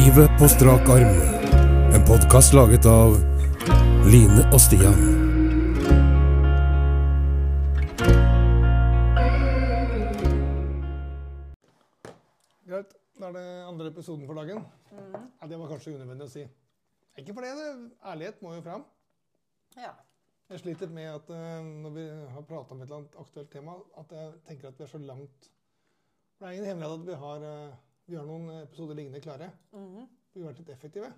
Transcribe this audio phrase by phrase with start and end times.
[0.00, 1.16] Livet på strak arm.
[1.94, 3.16] En podkast laget av
[4.12, 5.00] Line og Stian.
[12.68, 12.94] Greit.
[13.20, 14.62] Da er det andre episoden for dagen.
[14.94, 16.44] Ja, det var kanskje unødvendig å si.
[17.18, 17.52] Ikke for det.
[17.56, 18.84] det- Ærlighet må jo fram.
[19.76, 19.92] Ja.
[20.48, 23.74] Jeg sliter med at eh, når vi har prata om et eller annet aktuelt tema,
[23.98, 25.50] at jeg tenker at vi er så langt
[26.38, 27.74] For det er ingen hemmelighet at vi har, eh,
[28.10, 29.50] vi har noen episoder liggende klare.
[29.72, 30.08] Mhm.
[30.32, 31.12] Vi har vært litt effektive.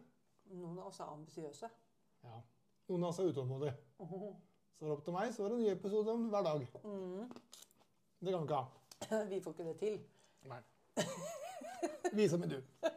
[0.52, 1.68] Noen av oss er ambisiøse.
[2.24, 2.40] Ja.
[2.88, 3.74] Noen av oss er utålmodige.
[3.98, 6.66] Så er det opp til meg, så er det en ny episode om hver dag.
[6.84, 7.32] Mhm.
[8.22, 8.66] Det kan vi ikke ha.
[9.32, 9.96] Vi får ikke det til.
[10.46, 10.60] Nei.
[12.12, 12.60] Vi som er du.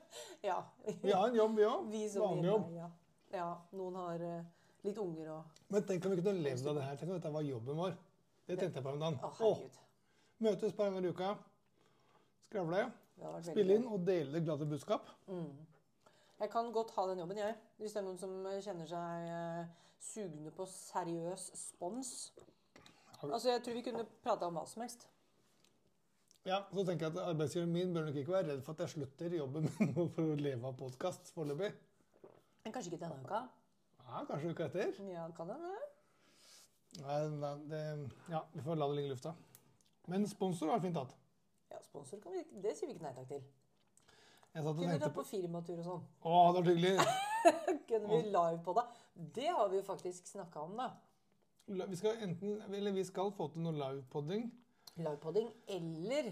[0.46, 0.60] Ja.
[1.02, 1.88] Vi har en jobb, vi òg.
[2.22, 2.68] Vanlig jobb.
[2.76, 2.90] Ja.
[3.34, 3.48] ja.
[3.74, 4.44] Noen har uh,
[4.86, 7.00] litt unger og Men tenk om vi kunne levd av det her.
[7.00, 7.96] Tenk om dette var jobben vår.
[8.46, 9.18] Det tenkte jeg på om dagen.
[9.24, 9.50] Å,
[10.46, 11.32] møtes på en gang i uka.
[12.46, 12.84] Skravle.
[13.46, 15.10] Spille inn og dele det glade budskap.
[15.32, 15.54] Mm.
[16.40, 17.56] Jeg kan godt ha den jobben, jeg.
[17.80, 22.12] Hvis det er noen som kjenner seg eh, sugne på seriøs spons.
[23.24, 25.08] Altså, Jeg tror vi kunne prata om hva som helst.
[26.46, 28.90] Ja, så tenker jeg at Arbeidsgiveren min bør nok ikke være redd for at jeg
[28.90, 31.72] slutter jobben min for å leve av podkast foreløpig.
[32.66, 33.40] Men kanskje ikke denne uka?
[34.04, 34.92] Ja, kanskje uka etter.
[35.10, 35.76] Ja, kan det det?
[37.02, 37.82] Nei, nei, det,
[38.32, 39.34] ja, vi får la det ligge i lufta.
[40.12, 41.16] Men sponsor var fint hatt.
[41.76, 43.44] Ja, sponsor kan vi, det sier vi ikke nei takk til.
[44.56, 46.04] Jeg satt og Kunne vi dra på firmatur og sånn.
[46.24, 46.94] Å, det var hyggelig.
[47.90, 48.84] Kunne vi live på det?
[49.36, 50.88] Det har vi jo faktisk snakka om, da.
[51.76, 54.46] La- Vi skal enten, eller vi skal få til noe livepodding.
[54.96, 56.32] Livepodding eller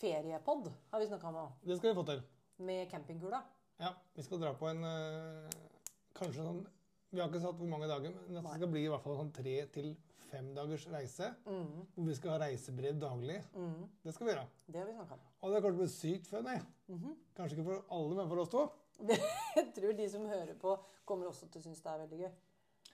[0.00, 1.50] feriepod har vi snakka om òg.
[1.68, 2.22] Det skal vi få til.
[2.64, 3.42] Med campingkula.
[3.82, 5.54] Ja, vi skal dra på en eh,
[6.14, 6.60] Kanskje sånn
[7.10, 9.32] Vi har ikke satt hvor mange dager, men det skal bli i hvert fall sånn
[9.34, 9.92] tre til
[10.32, 11.28] fem dagers reise.
[11.46, 13.38] Mm, Hvor vi skal ha reisebrev daglig.
[13.54, 14.46] mm, Det skal vi gjøre.
[14.66, 15.20] det har vi snakka om.
[15.40, 16.46] Og det er kanskje blitt bli sykt fun.
[16.46, 16.62] jeg.
[16.88, 17.14] -hmm.
[17.36, 18.68] Kanskje ikke for alle, men for oss to.
[19.56, 22.30] Jeg tror de som hører på, kommer også til å synes det er veldig gøy.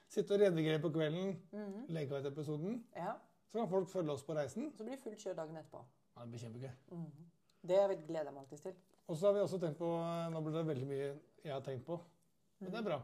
[0.09, 1.85] Sitte og redigere på kvelden, -hmm.
[1.89, 2.85] legge ut episoden.
[2.97, 3.13] Ja,
[3.53, 4.73] Så kan folk følge oss på reisen.
[4.77, 5.85] Så blir det fullt kjør dagen etterpå.
[6.17, 6.71] Ja, det blir kjempegøy.
[6.91, 7.29] -hmm.
[7.63, 8.75] Det gleder jeg meg alltid til.
[9.07, 9.89] Og så har vi også tenkt på
[10.31, 12.01] Nå blir det veldig mye jeg har tenkt på,
[12.59, 13.03] men det er bra.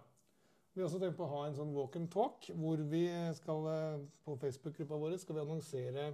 [0.75, 3.05] Vi har også tenkt på å ha en sånn walk and talk, hvor vi
[3.39, 6.07] skal eh, på Facebook-gruppa vår skal vi annonsere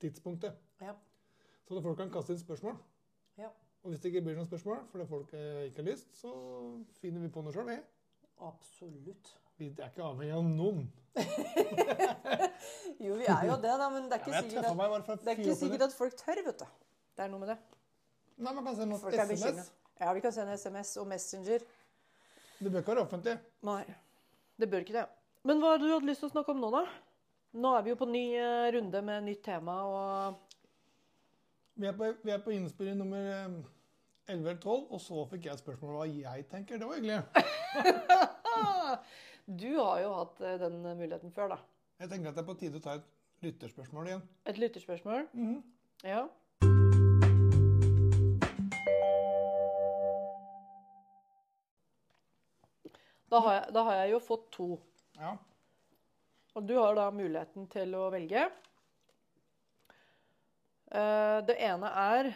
[0.00, 0.56] tidspunktet.
[0.80, 0.94] Ja.
[1.68, 2.78] Så at folk kan kaste inn spørsmål.
[3.36, 3.50] Ja.
[3.84, 6.32] Og hvis det ikke blir noen spørsmål fordi folk eh, ikke har lyst, så
[7.02, 7.76] finner vi på noe sjøl, vi.
[8.48, 9.34] Absolutt.
[9.58, 10.86] Vi er ikke avhengig av noen.
[12.98, 15.54] Jo, vi er jo det, da, men det er ikke sikkert at, det er ikke
[15.58, 16.64] sikkert at folk tør, vet du.
[17.14, 17.58] Det er noe med det.
[18.38, 19.68] Nei, man kan sende oss er SMS.
[20.00, 21.66] Ja, vi kan sende SMS og Messenger.
[22.58, 23.36] Det bør ikke være offentlig.
[23.68, 23.82] Nei,
[24.58, 25.06] det bør ikke det.
[25.46, 26.84] Men hva har du hatt lyst til å snakke om nå, da?
[27.58, 30.44] Nå er vi jo på ny eh, runde med nytt tema, og
[31.78, 33.58] Vi er på, vi er på innspilling nummer eh,
[34.28, 36.80] 11 eller 12, og så fikk jeg et spørsmål om hva jeg tenker.
[36.82, 37.22] Det var hyggelig.
[39.48, 41.58] Du har jo hatt eh, den muligheten før, da.
[42.02, 43.06] Jeg tenker at det er på tide å ta et
[43.46, 44.24] lytterspørsmål igjen.
[44.50, 45.24] Et lytterspørsmål.
[45.32, 45.62] Mhm.
[46.04, 46.26] Ja.
[53.28, 54.68] Da har, jeg, da har jeg jo fått to.
[55.18, 55.34] Ja.
[56.56, 58.46] Og du har da muligheten til å velge.
[60.88, 62.30] Eh, Det ene er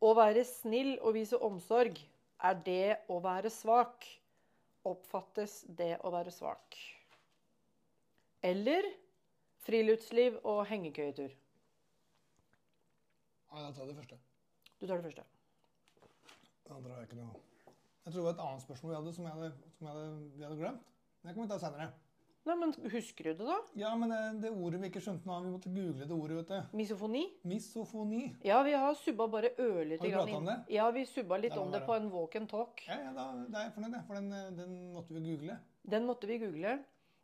[0.00, 2.00] å være snill og vise omsorg.
[2.40, 4.06] Er det å være svak?
[4.88, 6.78] Oppfattes det å være svak?
[8.40, 8.86] Eller
[9.60, 11.34] friluftsliv og hengekøyetur?
[13.50, 14.18] Nei, da tar jeg det første.
[14.80, 15.26] Du tar det første.
[16.64, 17.49] Det andre har jeg ikke noe
[18.10, 20.14] Jeg tror det var et annet spørsmål vi hadde som, jeg hadde, som jeg hadde,
[20.34, 20.86] vi hadde glemt.
[21.22, 21.84] Det kan vi ta senere.
[22.48, 23.58] Nei, men husker du det, da?
[23.78, 26.50] Ja, men det, det ordet vi ikke skjønte nå, vi måtte google det ordet, vet
[26.50, 26.74] du.
[26.80, 27.22] Misofoni?
[27.46, 28.22] Misofoni.
[28.48, 30.56] Ja, vi har subba bare ørlite Har du prata om det?
[30.74, 32.82] Ja, vi subba litt om det på en walk and talk.
[32.88, 35.60] Ja, ja, da, da er jeg fornøyd, for den, eh, den måtte vi google.
[35.94, 36.74] Den måtte vi google.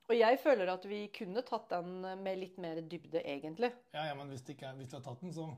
[0.06, 3.74] Og jeg føler at vi kunne tatt den med litt mer dybde, egentlig.
[3.96, 5.50] Ja, ja, men hvis, det ikke er, hvis du har tatt den, så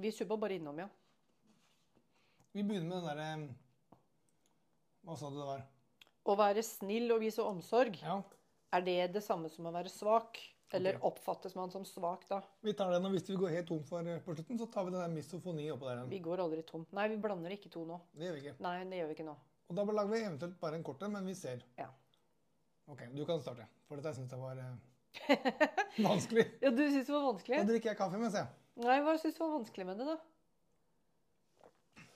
[0.00, 0.88] Vi subba bare innom, ja.
[2.50, 3.34] Vi begynner med den derre
[5.06, 5.66] Hva sa du det var?
[6.28, 8.20] Å være snill og vise omsorg, Ja,
[8.76, 10.40] er det det samme som å være svak?
[10.72, 11.06] Eller okay.
[11.08, 12.36] oppfattes man som svak da?
[12.62, 14.84] vi tar den, og hvis vi går helt tom for eh, på slutten, så tar
[14.86, 16.10] vi den der misofoni oppå der igjen.
[16.12, 16.84] Vi går aldri tom.
[16.94, 17.96] Nei, vi blander ikke to nå.
[18.14, 18.52] Det gjør vi ikke.
[18.62, 19.34] Nei, det gjør vi ikke nå.
[19.66, 21.64] Og da lager vi eventuelt bare en kort en, men vi ser.
[21.78, 21.88] Ja.
[22.90, 23.66] Ok, du kan starte.
[23.88, 24.78] For dette syns jeg var eh,
[26.08, 26.46] vanskelig.
[26.62, 27.62] Ja, du syns det var vanskelig?
[27.64, 28.46] Da drikker jeg kaffe mens jeg.
[28.86, 30.18] Nei, hva syns du var vanskelig med det, da?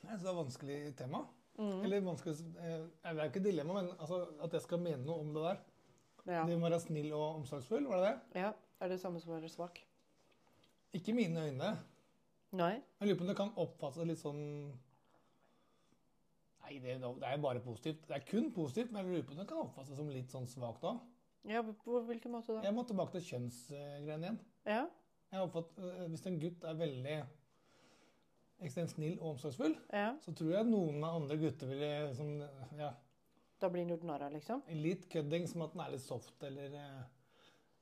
[0.04, 1.26] Jeg synes det var vanskelig tema.
[1.58, 1.84] Mhm.
[1.86, 5.28] Eller vanskelig eh, Det er ikke dilemma, men altså, at jeg skal mene noe om
[5.34, 5.58] det der.
[6.26, 6.44] Ja.
[6.48, 8.40] Det må være snill og omsorgsfull, var det det?
[8.42, 8.52] ja.
[8.82, 9.78] Er det samme som å være svak?
[10.92, 11.68] Ikke i mine øyne.
[12.52, 12.72] Nei.
[13.00, 14.42] Jeg lurer på om det kan oppfattes litt sånn
[16.64, 18.06] Nei, det, det er bare positivt.
[18.08, 20.46] Det er kun positivt, men jeg lurer på om det kan oppfattes som litt sånn
[20.48, 21.00] svakt òg.
[21.44, 22.62] Ja, På hvilken måte da?
[22.64, 24.38] Jeg må tilbake til kjønnsgreiene igjen.
[24.64, 24.84] Ja,
[25.30, 27.16] Jeg har oppfatt, øh, Hvis en gutt er veldig
[28.62, 30.12] ekstremt snill og omsorgsfull, ja.
[30.22, 32.30] så tror jeg noen av andre gutter ville liksom,
[32.78, 32.92] ja,
[33.60, 34.62] Da blir den gjort narr av, liksom?
[34.82, 37.02] litt kødding, som at den er litt soft, eller eh,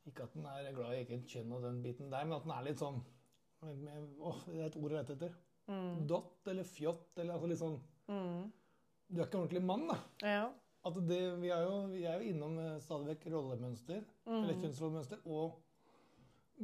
[0.09, 2.55] Ikke at den er glad i eget kjønn og den biten der, men at den
[2.57, 3.03] er litt sånn
[3.63, 5.35] åh, Det er et ord jeg vet etter.
[5.71, 6.07] Mm.
[6.11, 7.81] Dott eller fjott, eller altså litt sånn
[8.11, 8.49] Mm.
[9.09, 9.95] Du er ikke ordentlig mann, da.
[10.27, 10.41] Ja.
[10.85, 14.63] At det, vi, er jo, vi er jo innom eh, stadig vekk rollemønster, eller Mm.
[14.65, 15.61] kjønnsrollemønster, og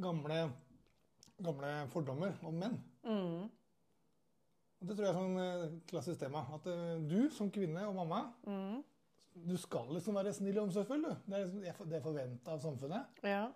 [0.02, 0.40] gamle,
[1.46, 2.74] gamle fordommer om menn.
[3.06, 3.46] Mm.
[4.80, 6.44] Og Det tror jeg er sånn eh, klassisk tema.
[6.54, 8.82] At eh, du som kvinne og mamma, Mm.
[9.48, 11.02] du skal liksom være snill og omsorgsfull.
[11.02, 11.14] du.
[11.26, 13.06] Det er, liksom- det er for- det forventa av samfunnet.
[13.24, 13.52] Ja.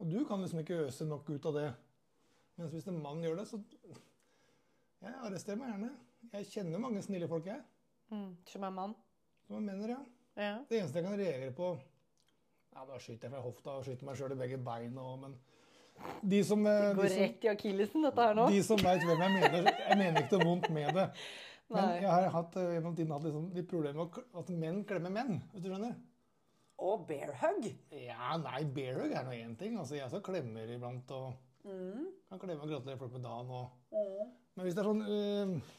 [0.00, 1.74] Og du kan liksom ikke øse nok ut av det.
[2.58, 3.62] Mens hvis en mann gjør det, så
[5.00, 5.90] Jeg arresterer meg gjerne.
[6.32, 7.62] Jeg kjenner mange snille folk, jeg.
[8.10, 8.36] Mm.
[8.46, 8.94] Som er mann?
[9.46, 9.96] Som er menn, ja.
[10.36, 10.58] Ja.
[10.68, 11.78] Det eneste jeg kan reagere på
[12.74, 15.38] Ja, da skyter jeg fra hofta og skyter meg sjøl i begge beina men
[16.22, 18.48] de som, eh, de Går som, rett i akillesen, dette her nå?
[18.52, 21.08] de som veit hvem jeg mener Jeg mener ikke noe vondt med det.
[21.72, 21.96] Men Nei.
[22.00, 25.42] jeg har hatt, eh, gjennom tiden hatt liksom litt problemer med at menn klemmer menn.
[25.52, 25.98] hvis du skjønner?
[26.78, 27.66] Og bear hug?
[27.90, 29.76] Ja, nei, bear hug er nå én ting.
[29.76, 31.34] Altså, jeg også klemmer iblant og
[31.68, 33.50] kan klemme og gratulere folk med dagen.
[33.50, 34.30] Og...
[34.56, 35.74] Men hvis det er sånn øh,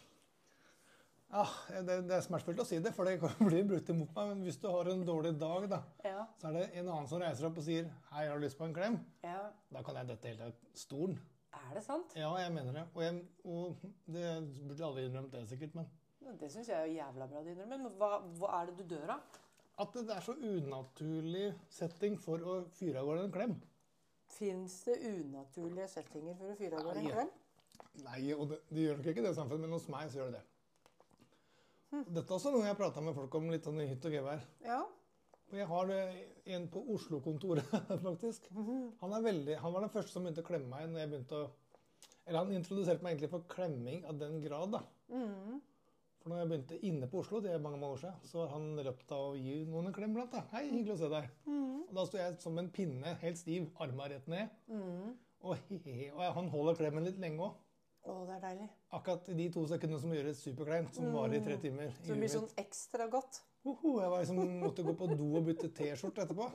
[1.31, 1.46] ja,
[1.86, 4.31] det, det er smertefullt å si det, for det kan bli brukt imot meg.
[4.34, 6.24] Men hvis du har en dårlig dag, da, Ja.
[6.42, 8.66] så er det en annen som reiser opp og sier 'Hei, har du lyst på
[8.68, 9.50] en klem?' ja.
[9.72, 11.20] Da kan jeg dette helt av stolen.
[11.54, 12.14] Er det sant?
[12.16, 12.86] Ja, jeg mener det.
[12.96, 14.26] Og, jeg, og det
[14.68, 15.76] burde alle innrømt det, sikkert.
[15.76, 15.90] Men
[16.22, 17.78] Ja, Det syns jeg er jo jævla bra du innrømmer.
[17.78, 19.22] Men hva, hva er det du dør av?
[19.80, 23.54] at det er så unaturlig setting for å fyre av gårde en klem.
[24.30, 27.30] Fins det unaturlige settinger for å fyre av gårde en klem?
[28.04, 30.42] Nei, og det, det gjør nok ikke det samfunnet, men hos meg så gjør det
[30.42, 30.59] det.
[31.90, 34.14] Dette er også noe jeg har prata med folk om litt sånn i hytt og
[34.14, 34.44] gevær.
[34.66, 34.84] Ja.
[35.50, 35.94] Og jeg har
[36.54, 37.72] en på Oslo-kontoret,
[38.08, 38.46] faktisk.
[38.54, 41.40] Han, er veldig, han var den første som begynte å klemme meg når jeg begynte
[41.40, 41.48] å
[42.28, 44.84] Eller han introduserte meg egentlig for klemming av den grad, da.
[45.10, 45.58] Mm.
[46.20, 48.52] For når jeg begynte inne på Oslo, det er mange mange år siden, så har
[48.54, 50.36] han røpt av å gi noen en klem blant.
[50.36, 50.44] da.
[50.52, 51.32] Hei, hyggelig å se deg.
[51.48, 51.80] Mm.
[51.88, 54.54] Og da sto jeg som en pinne, helt stiv, arma rett ned.
[54.70, 55.16] Mm.
[55.40, 56.12] Og, he-he-he.
[56.12, 57.58] og han holder klemmen litt lenge òg.
[58.10, 58.68] Å, det er deilig.
[58.98, 61.92] Akkurat de to sekundene som gjøres superkleint, som varer i tre timer.
[62.02, 63.42] Så det blir sånn ekstra godt.
[63.68, 66.48] Hoho, jeg var liksom, måtte gå på do og bytte T-skjorte etterpå.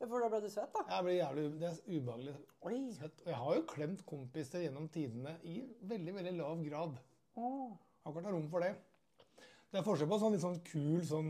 [0.00, 0.82] For da ble du svett, da?
[0.88, 2.34] Jeg ble jævlig, Det er ubehagelig.
[2.64, 2.76] Oi.
[2.96, 3.20] svett.
[3.24, 5.58] Og jeg har jo klemt kompiser gjennom tidene i
[5.92, 6.94] veldig veldig lav grad.
[7.36, 7.72] Oh.
[8.04, 8.74] Akkurat har rom for det.
[9.70, 11.28] Det er forskjell på sånn litt sånn kul sånn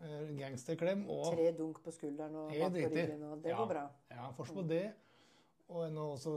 [0.00, 3.58] eh, gangsterklem og Tre dunk på skulderen og bak på ryggen, og det Ja.
[3.60, 3.84] går bra.
[4.10, 4.84] Ja, forskjell på det.
[5.70, 6.30] Og en, også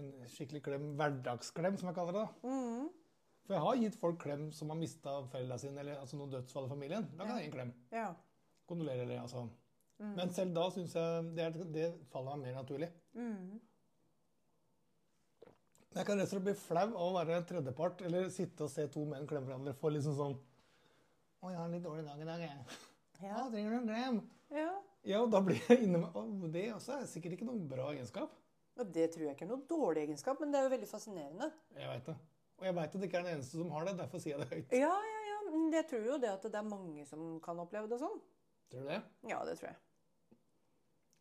[0.00, 2.22] en skikkelig klem, hverdagsklem, som jeg kaller det.
[2.24, 2.50] da.
[2.50, 2.88] Mm.
[3.44, 6.66] For jeg har gitt folk klem som har mista foreldra sine, eller altså noen dødsfall
[6.66, 7.06] i familien.
[7.14, 7.74] Da kan jeg gi en klem.
[7.92, 8.08] Ja.
[8.70, 9.44] Kondolerer, eller altså.
[10.00, 10.14] Mm.
[10.16, 12.88] Men selv da syns jeg det, er, det faller meg mer naturlig.
[13.14, 13.60] Mm.
[15.94, 18.88] Jeg kan rett og slett bli flau av å være tredjepart, eller sitte og se
[18.90, 19.76] to menn klemme hverandre.
[19.78, 22.80] for liksom sånn Å, jeg har en litt dårlig dag i dag, jeg.
[23.20, 23.36] Ja.
[23.44, 24.18] Å, trenger du en klem?
[24.56, 24.72] ja.
[25.04, 27.90] Ja, og da blir jeg inne med Å, det også er sikkert ikke noen bra
[27.92, 28.32] egenskap.
[28.74, 31.50] Og det tror jeg ikke er noe dårlig egenskap, men det er jo veldig fascinerende.
[31.78, 32.14] Jeg veit det.
[32.58, 34.42] Og jeg veit at det ikke er den eneste som har det, derfor sier jeg
[34.42, 34.76] det høyt.
[34.84, 35.40] Ja, ja, ja.
[35.50, 38.16] Men jeg tror jo det at det er mange som kan oppleve det sånn.
[38.72, 39.00] Tror du det?
[39.30, 39.80] Ja, det tror jeg.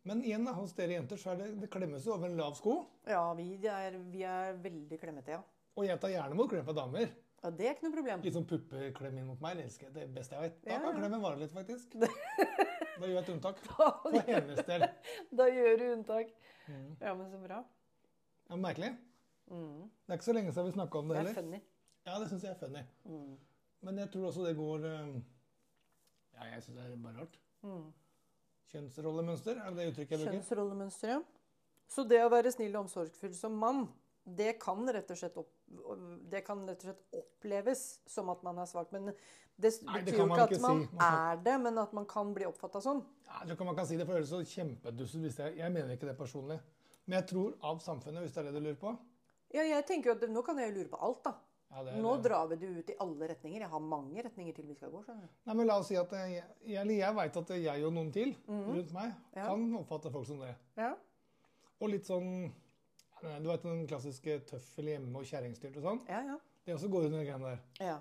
[0.10, 2.80] Men igjen, hos dere jenter så er det, det klemmes jo over en lav sko.
[3.08, 5.44] Ja, vi er, vi er veldig klemmete, ja.
[5.78, 7.14] Og jeg tar gjerne mot klem fra damer.
[7.44, 8.22] Ja, Det er ikke noe problem.
[8.24, 9.58] Litt sånn puppeklem inn mot meg.
[9.60, 9.94] Det elsker jeg.
[9.96, 10.60] Det er det beste jeg vet.
[10.64, 10.94] Da kan ja.
[11.00, 11.98] klemmen vare litt, faktisk.
[12.94, 13.62] Da gjør jeg et unntak.
[13.66, 14.84] For hennes del.
[15.40, 16.30] Da gjør du unntak.
[16.70, 16.92] Mm.
[17.02, 17.58] Ja, men så bra.
[18.48, 18.92] Ja, merkelig.
[19.50, 19.90] Mm.
[19.90, 21.34] Det er ikke så lenge siden vi snakka om det heller.
[21.34, 21.60] Det er funny.
[22.06, 22.84] Ja, det syns jeg er funny.
[23.10, 23.34] Mm.
[23.84, 25.16] Men jeg tror også det går eh,
[26.38, 27.40] Ja, jeg syns det er bare rart.
[27.66, 27.90] Mm.
[28.72, 30.38] Kjønnsrollemønster, er det det uttrykket jeg bruker?
[30.38, 31.20] Kjønnsrollemønster, ja.
[31.94, 33.84] Så det å være snill og omsorgsfull som mann,
[34.26, 35.50] det kan opp,
[36.32, 38.92] det kan rett og slett oppleves som at man er svak.
[38.96, 39.10] Men
[39.56, 40.98] det Nei, det betyr jo ikke at man si.
[41.06, 43.04] Er det, men at man kan bli oppfatta sånn.
[43.28, 45.58] Ja, jeg tror ikke man kan si det, for det høres så kjempedusset hvis jeg
[45.58, 46.60] Jeg mener ikke det personlig.
[47.06, 48.94] Men jeg tror av samfunnet, hvis det er det du lurer på.
[49.54, 51.36] Ja, jeg tenker jo at Nå kan jeg lure på alt, da.
[51.74, 53.60] Ja, det Nå drar vi det ut i alle retninger.
[53.66, 55.04] Jeg har mange retninger til vi skal gå.
[55.04, 55.30] skjønner du.
[55.46, 58.36] Nei, men La oss si at jeg, jeg, jeg veit at jeg og noen til
[58.48, 59.36] rundt meg Mhm.
[59.36, 59.48] Ja.
[59.50, 60.56] kan oppfatte folk som det.
[60.78, 60.94] Ja.
[61.82, 62.54] Og litt sånn
[63.24, 66.02] Du vet den klassiske tøffel hjemme og kjerringstyrt og sånn?
[66.12, 66.40] Ja, ja.
[66.66, 67.62] Det også går under de greiene der.
[67.84, 68.00] ja.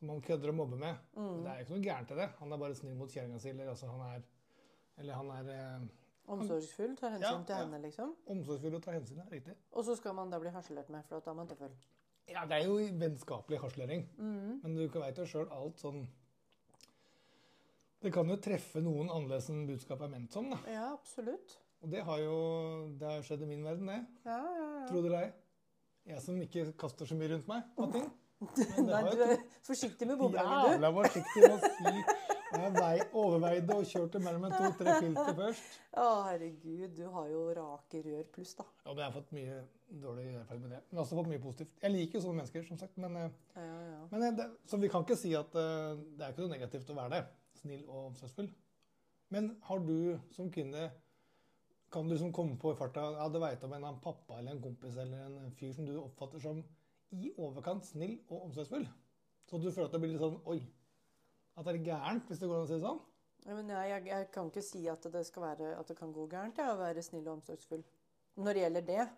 [0.00, 0.96] Som han kødder og mobber med.
[1.12, 1.42] Mm.
[1.44, 2.26] Det er ikke noe gærent i det.
[2.38, 3.50] Han er bare snill mot kjerringa si.
[3.52, 4.22] Eller, altså, han er,
[5.02, 5.82] eller han er eh,
[6.32, 7.58] Omsorgsfull, tar hensyn Ja, til ja.
[7.66, 8.14] henne, liksom.
[8.32, 9.18] omsorgsfull og tar hensyn.
[9.20, 9.56] Ja, riktig.
[9.76, 11.74] Og så skal man da bli harselert med, for da er man tøffel.
[12.30, 14.06] Ja, det er jo vennskapelig harselering.
[14.16, 14.60] Mm.
[14.62, 16.06] Men du veit jo sjøl alt sånn
[18.00, 20.48] Det kan jo treffe noen annerledes enn budskapet er ment som.
[20.48, 20.58] da.
[20.72, 21.58] Ja, absolutt.
[21.80, 22.34] Og det har jo
[23.00, 24.00] det har skjedd i min verden, det.
[24.28, 24.86] Ja, ja, ja.
[24.90, 25.30] Tro det eller ei.
[26.10, 28.10] Jeg som ikke kaster så mye rundt meg av ting.
[28.88, 29.34] Nei, du er
[29.66, 30.74] forsiktig med bumerangene, du.
[30.78, 31.90] jævla forsiktig med å si
[32.50, 35.74] Jeg vei, overveide og kjørte mellom en to-tre filter først.
[36.02, 38.64] Å, herregud, du har jo rake rør pluss, da.
[38.80, 39.58] Ja, men jeg har fått mye
[40.02, 40.80] dårlig erfaring med det.
[40.80, 41.76] Men jeg har også fått mye positivt.
[41.84, 42.98] Jeg liker jo sånne mennesker, som sagt.
[43.04, 44.00] Men, eh, Ja, ja, ja.
[44.10, 46.90] men eh, det, så vi kan ikke si at eh, det er ikke noe negativt
[46.90, 47.22] å være det.
[47.60, 48.50] Snill og omsorgsfull.
[49.30, 49.94] Men har du
[50.34, 50.88] som kvinne
[51.90, 54.54] Kan du liksom komme på i farta ja, du veit om en, en pappa eller
[54.54, 56.60] en kompis eller en fyr som du oppfatter som
[57.10, 58.86] i overkant snill og omsorgsfull?
[59.50, 60.60] Så du føler at det blir litt sånn Oi.
[61.58, 63.00] At det er gærent, hvis det går an å si det sånn?
[63.46, 66.12] Ja, Men jeg, jeg, jeg kan ikke si at det, skal være, at det kan
[66.14, 67.82] gå gærent ja, å være snill og omsorgsfull.
[68.38, 69.08] Når det gjelder det.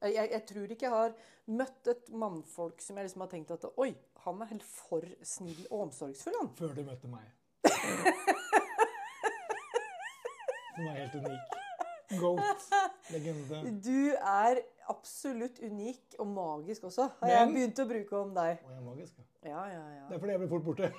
[0.00, 1.16] Jeg, jeg tror ikke jeg har
[1.52, 3.90] møtt et mannfolk som jeg liksom har tenkt at Oi,
[4.24, 6.52] han er helt for snill og omsorgsfull, han.
[6.56, 7.28] Før du møtte meg.
[10.80, 11.59] Som er helt unik.
[12.18, 12.66] Goat.
[13.14, 13.62] Legende.
[13.84, 18.62] Du er absolutt unik og magisk også, har jeg begynt å bruke om deg.
[18.64, 19.18] Og jeg er magisk.
[19.20, 19.50] Ja.
[19.50, 20.04] Ja, ja, ja.
[20.08, 20.90] Det er fordi jeg blir fort borte.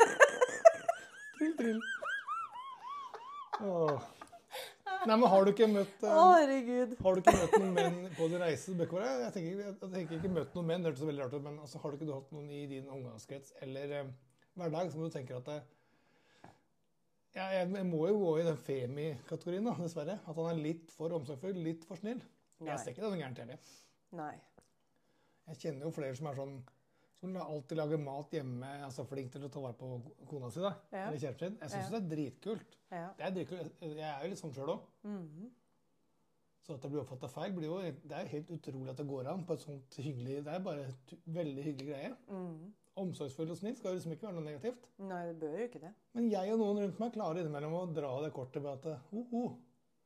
[1.38, 1.80] trill, trill.
[3.60, 4.08] Åh.
[5.08, 6.92] Nei, men har du ikke møtt eh, herregud.
[7.00, 8.74] Har du ikke møtt noen menn på din reise?
[8.76, 11.56] Jeg tenker, jeg tenker ikke møtt noen menn, det hørtes så veldig rart ut, men
[11.64, 14.10] altså, har du ikke hatt noen i din omgangskrets eller um,
[14.60, 15.58] hverdag som du tenker at det,
[17.34, 20.18] ja, jeg, må jo gå i den Femi-kategorien, da, dessverre.
[20.26, 22.20] At han er litt for omsorgsfull, litt for snill.
[22.60, 22.72] Nei.
[22.72, 23.70] Jeg ser ikke det noe gærent heller.
[24.18, 24.34] Nei.
[25.50, 26.58] Jeg kjenner jo flere som er sånn
[27.20, 29.88] som alltid lager mat hjemme, altså flink til å ta vare på
[30.30, 30.70] kona si, da.
[30.90, 31.02] Ja.
[31.10, 31.58] Eller kjæresten sin.
[31.60, 31.90] Jeg syns Ja.
[31.90, 32.76] det er dritkult.
[32.90, 33.08] Ja.
[33.18, 33.72] Det er dritkult.
[33.82, 34.80] Jeg- er jo litt sånn sjøl òg.
[35.04, 35.50] Mhm.
[36.62, 39.06] Så at det blir oppfatta feil, blir jo Det er jo helt utrolig at det
[39.08, 42.16] går an på et sånt hyggelig Det er bare et veldig hyggelig greie.
[42.28, 42.72] Mhm.
[42.96, 44.88] Omsorgsfull og snill skal liksom ikke være noe negativt.
[44.98, 45.92] Nei, det bør jo ikke det.
[46.12, 49.22] Men jeg og noen rundt meg klarer innimellom å dra det kortet med at ho,
[49.30, 49.42] ho,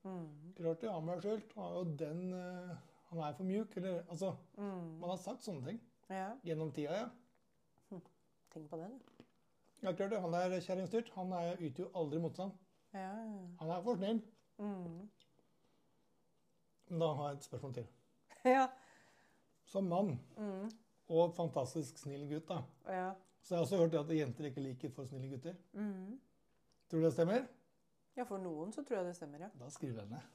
[0.05, 0.53] Mm.
[0.57, 0.81] klart
[1.25, 1.55] skyldt.
[1.57, 2.77] Han er jo den eh,
[3.09, 4.99] Han er for mjuk, eller Altså, mm.
[5.01, 7.09] man har sagt sånne ting Ja, gjennom tida, ja.
[8.53, 8.91] tenk på det.
[8.91, 9.25] du.
[9.83, 10.21] Ja, klart det.
[10.21, 11.09] Han er kjerringstyrt.
[11.15, 12.53] Han er, yter jo aldri motstand.
[12.93, 13.49] Ja, ja.
[13.61, 14.21] Han er for snill.
[16.89, 17.87] Men da har jeg et spørsmål til.
[18.45, 18.67] ja.
[19.65, 20.69] Som mann Mhm.
[21.09, 23.11] Og fantastisk snill gutt, da, ja.
[23.45, 25.59] så har også hørt at jenter ikke liker for snille gutter.
[25.73, 26.15] Mm.
[26.89, 27.45] Tror du det stemmer?
[28.15, 29.51] ja, for noen så tror jeg det stemmer, ja.
[29.59, 30.33] Da skriver jeg ned.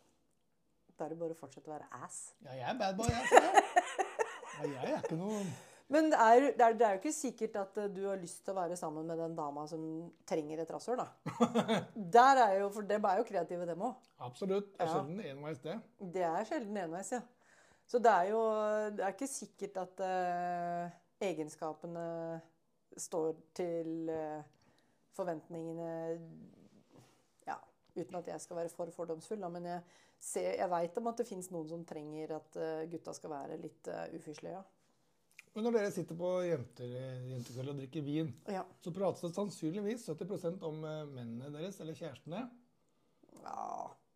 [0.99, 2.19] Da er det bare å fortsette å være ass.
[2.43, 3.65] Ja, jeg er bad boy, jeg.
[4.59, 5.38] Ja, jeg er ikke noe
[5.88, 8.43] Men det er, det, er, det er jo ikke sikkert at eh, du har lyst
[8.43, 9.81] til å være sammen med den dama som
[10.27, 11.39] trenger et rasshøl, da.
[12.17, 13.95] Der er jo, For dem er jo kreative, dem òg.
[14.27, 14.73] Absolutt.
[14.75, 15.77] Det er sjelden enveis, det.
[16.17, 17.23] Det er sjelden enveis, ja.
[17.89, 18.39] Så det er jo
[18.93, 22.03] Det er ikke sikkert at uh, egenskapene
[23.00, 24.43] står til uh,
[25.17, 25.89] forventningene
[27.48, 27.55] Ja,
[27.98, 29.81] uten at jeg skal være for fordomsfull, da, men jeg,
[30.22, 33.58] ser- jeg veit om at det fins noen som trenger at uh, gutta skal være
[33.63, 34.62] litt uh, ufyslige.
[35.55, 36.91] Men når dere sitter på jenter,
[37.31, 38.62] jentekveld og drikker vin, Ja.
[38.86, 42.43] så prates det sannsynligvis 70 om mennene deres eller kjærestene.
[43.41, 43.65] ja.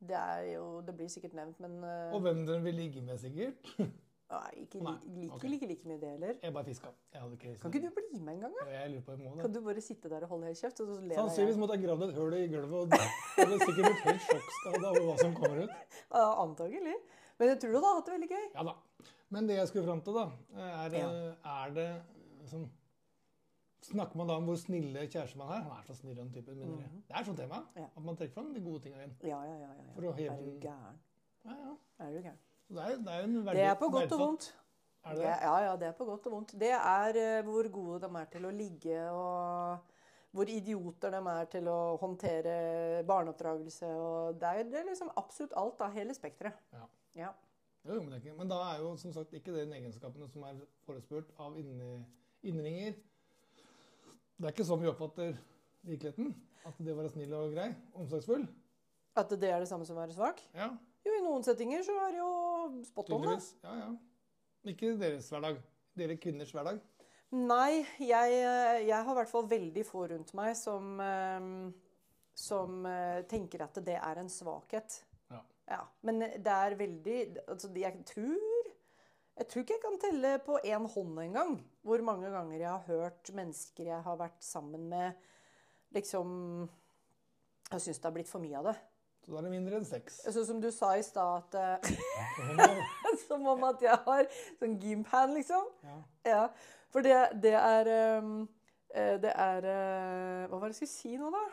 [0.07, 0.21] Det
[0.53, 3.69] jo Det blir sikkert nevnt, men uh, Og hvem den vil ligge med, sikkert.
[4.33, 5.49] nei, ikke, Nei, like, okay.
[5.51, 6.35] like, like mye det heller.
[6.43, 6.91] Jeg bare fiska.
[7.13, 8.67] Jeg ikke Kan ikke du bli med en gang, da?
[8.71, 10.83] Jeg lurer på jeg må Kan du bare sitte der og holde helt kjeft?
[10.83, 13.89] Og så ler Sannsynligvis måtte jeg gravd et hull i gulvet, og det er sikkert
[13.89, 15.75] blitt helt sjokkskada over hva som kommer ut.
[16.13, 16.95] Ja, antagelig.
[17.39, 18.47] Men jeg tror du hadde hatt det veldig gøy.
[18.53, 18.77] Ja da.
[19.33, 20.25] Men det jeg skulle fram til, da,
[20.61, 21.11] er, Ja.
[21.57, 21.89] er det
[22.43, 22.67] liksom
[23.83, 25.61] Snakker man da om hvor snille kjæreste man er?
[25.65, 26.55] Han er så snill, den typen.
[26.55, 27.01] Mm -hmm.
[27.07, 27.59] Det er sånn tema.
[27.75, 27.85] Ja.
[27.97, 29.15] At man trekker fram de gode tingene inn.
[29.23, 29.69] Ja, ja, ja.
[29.77, 30.99] ja, For å heve Er du gæren?
[31.45, 31.75] Ja, ja.
[31.99, 32.39] Er du gæren?
[32.69, 34.55] Det er, det er en verdi, Det er på godt og vondt.
[35.05, 35.25] Er det det?
[35.25, 36.59] Ja, ja, det er på godt og vondt.
[36.59, 39.77] Det er uh, hvor gode de er til å ligge, og
[40.31, 43.85] hvor idioter de er til å håndtere barneoppdragelse.
[43.85, 46.53] Og det er, det er liksom absolutt alt av hele spekteret.
[46.73, 46.87] Ja.
[47.15, 47.31] Ja.
[47.83, 51.57] Jo, men, men da er jo som sagt ikke den egenskapene som er forespurt av
[51.59, 52.93] innringer.
[54.37, 55.35] Det er ikke sånn vi oppfatter
[55.87, 56.33] virkeligheten.
[56.63, 58.45] At det å være snill og grei, omsorgsfull.
[59.19, 60.41] At det er det samme som å være svak?
[60.55, 60.71] Ja,
[61.03, 62.29] Jo, i noen settinger så er det jo
[62.87, 63.33] spot on, da.
[63.65, 63.89] Ja, ja.
[64.71, 65.57] Ikke deres hverdag.
[65.99, 66.79] Dere kvinners hverdag.
[67.33, 68.37] Nei, jeg,
[68.87, 71.49] jeg har i hvert fall veldig få rundt meg som, eh,
[72.37, 75.01] som eh, tenker at det er en svakhet.
[75.69, 75.83] Ja.
[76.03, 78.41] Men det er veldig altså, Jeg tror
[79.33, 82.83] Jeg tror ikke jeg kan telle på én hånd engang hvor mange ganger jeg har
[82.85, 85.17] hørt mennesker jeg har vært sammen med,
[85.95, 86.29] liksom
[87.71, 88.75] Jeg syns det har blitt for mye av det.
[89.23, 90.19] Så da er det mindre enn seks.
[90.35, 94.27] Sånn som du sa i stad, at eh, Som om at jeg har
[94.59, 95.69] sånn gympan, liksom.
[95.87, 95.97] Ja.
[96.27, 96.43] Ja.
[96.93, 98.33] For det, det er ehm,
[98.93, 101.43] eh, Det er eh, Hva var det jeg skulle si nå, da?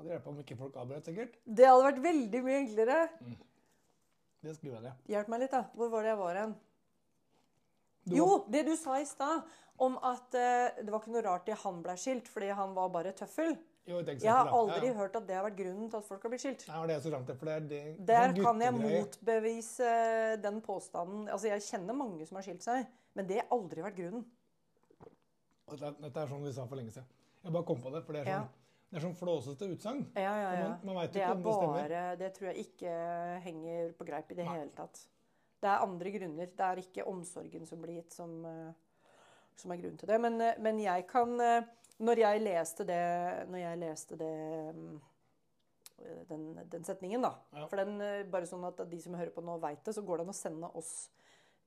[0.00, 1.38] Hadde hjulpet om ikke folk avbrøt, sikkert.
[1.44, 2.98] Det hadde vært veldig mye enklere.
[4.40, 4.92] Det skulle være det.
[5.12, 5.64] Hjelp meg litt, da.
[5.76, 6.54] Hvor var det jeg var hen?
[8.10, 9.42] Jo, det du sa i stad
[9.80, 12.88] om at eh, det var ikke noe rart at han ble skilt, fordi han var
[12.92, 13.52] bare tøffel.
[13.88, 14.96] Jo, et eksempel, Jeg har aldri ja, ja.
[15.00, 16.64] hørt at det har vært grunnen til at folk har blitt skilt.
[16.68, 17.80] Nei, det er så langt for det er det
[18.10, 19.92] Der sånn kan jeg motbevise
[20.44, 21.28] den påstanden.
[21.32, 24.26] Altså, Jeg kjenner mange som har skilt seg, men det har aldri vært grunnen.
[25.70, 27.08] Dette er sånn vi sa for lenge siden.
[27.44, 28.40] Jeg bare kom på det, for det er Ja.
[28.90, 30.00] Det er sånn flåsete utsagn.
[30.18, 30.68] Ja, ja, ja.
[30.68, 32.16] man- man det er det stemmer.
[32.18, 32.94] Det tror jeg ikke
[33.44, 34.58] henger på greip i det Nei.
[34.58, 35.06] hele tatt.
[35.60, 36.46] Det er andre grunner.
[36.46, 38.72] Det er ikke omsorgen som blir gitt, som, eh,
[39.56, 40.20] som er grunnen til det.
[40.20, 41.62] Men, eh, men jeg kan eh,
[42.00, 45.00] Når jeg leste det jeg leste det mm,
[46.30, 47.34] den, den setningen, da.
[47.52, 47.66] Ja.
[47.66, 47.98] For den,
[48.30, 50.38] bare sånn at de som hører på nå, veit det, så går det an å
[50.38, 51.10] sende oss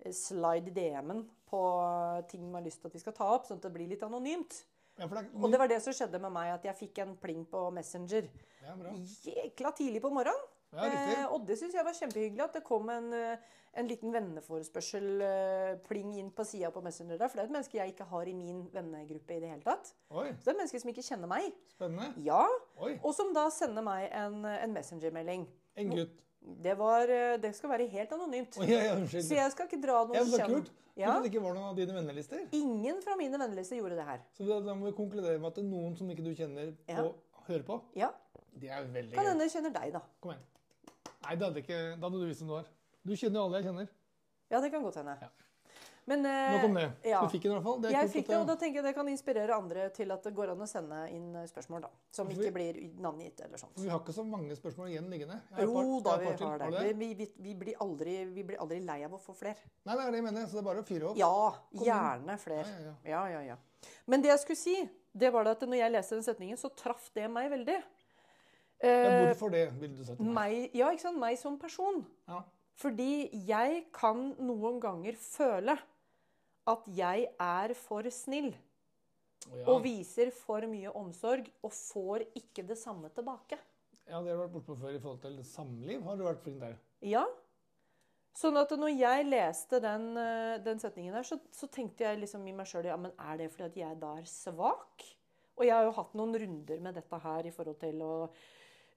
[0.09, 1.61] slide i DM-en på
[2.31, 4.01] ting man har lyst til at vi skal ta opp, sånn at det blir litt
[4.01, 4.63] anonymt.
[4.99, 7.45] Ja, det Og det var det som skjedde med meg, at jeg fikk en pling
[7.49, 8.27] på Messenger
[8.61, 8.75] ja,
[9.25, 10.49] jækla tidlig på morgenen.
[10.73, 10.85] Ja.
[10.89, 13.37] Eh, og det syns jeg var kjempehyggelig at det kom en, eh,
[13.77, 17.29] en liten venneforespørsel eh, pling inn på sida på Messenger der.
[17.29, 19.93] For det er et menneske jeg ikke har i min vennegruppe i det hele tatt.
[20.09, 21.53] Oi, Så det er et menneske som ikke kjenner meg.
[21.75, 22.09] spennende.
[22.25, 22.41] Ja,
[22.81, 25.47] Oi, Og som da sender meg en, en Messenger-melding.
[25.77, 26.19] en gutt.
[26.43, 28.57] Det, var, eh, det skal være helt anonymt.
[28.67, 28.95] Ja, ja.
[29.07, 30.71] Så jeg skal ikke dra Ja, noen så kult.
[30.95, 31.07] Ja.
[31.07, 31.13] Ja.
[31.23, 32.41] Det ikke var noen av dine vennelister.
[32.53, 34.19] Ingen fra mine vennelister gjorde det her.
[34.37, 37.01] Så da, må vi konkludere med at det er noen som ikke du kjenner Ja.
[37.07, 37.15] og
[37.47, 37.79] hører på.
[37.97, 38.11] Ja,
[38.53, 40.01] Det er veldig Kan hende kjenner deg, da.
[40.21, 40.43] Kom igjen.
[41.23, 42.67] Nei, det hadde ikke, da hadde du visst hvem du var.
[43.03, 43.87] Du kjenner jo alle jeg kjenner.
[44.51, 45.15] Ja, det kan godt hende.
[45.23, 45.29] Ja.
[46.05, 46.85] Men eh, Nok om det.
[47.07, 47.21] ja.
[47.23, 47.77] Du fikk den i hvert fall.
[47.83, 50.33] Det Jeg fikk det, og da tenker jeg det kan inspirere andre til at det
[50.35, 51.91] går an å sende inn spørsmål, da.
[52.11, 53.77] Som ikke blir navngitt eller sånt.
[53.79, 55.39] Vi har ikke så mange spørsmål igjen liggende.
[55.63, 56.71] Jo da, vi har det.
[56.75, 59.71] Har Vi, vi, vi, blir aldri, vi blir aldri lei av å få flere.
[59.87, 60.47] Nei, det er det jeg mener.
[60.51, 61.21] Så det er bare å fyre opp.
[61.23, 61.31] Ja,
[61.71, 62.93] kom gjerne flere.
[63.07, 63.59] Ja, ja, ja.
[64.11, 64.77] Men det jeg skulle si,
[65.13, 67.79] det var det at når jeg leste den setningen, så traff det meg veldig.
[67.79, 67.99] Ja,
[68.83, 70.73] Eh, hvorfor det, ville du sagt til meg?
[70.75, 71.19] ja, ikke sant?
[71.19, 72.01] Meg som person.
[72.27, 72.41] Ja.
[72.81, 75.77] Fordi jeg kan noen ganger føle
[76.69, 78.53] at jeg er for snill.
[79.51, 79.65] Ja.
[79.67, 83.57] og viser for mye omsorg og får ikke det samme tilbake.
[84.07, 86.01] ja, det har du vært bortpå før i forhold til samliv.
[86.03, 86.77] Har du vært flink der?
[87.03, 87.25] Ja.
[88.35, 92.47] Sånn at når jeg leste den, eh, den setningen der, så, så tenkte jeg liksom
[92.47, 95.05] i meg sjøl ja, men er det fordi at jeg da er svak?
[95.53, 98.13] Og jeg har jo hatt noen runder med dette her i forhold til å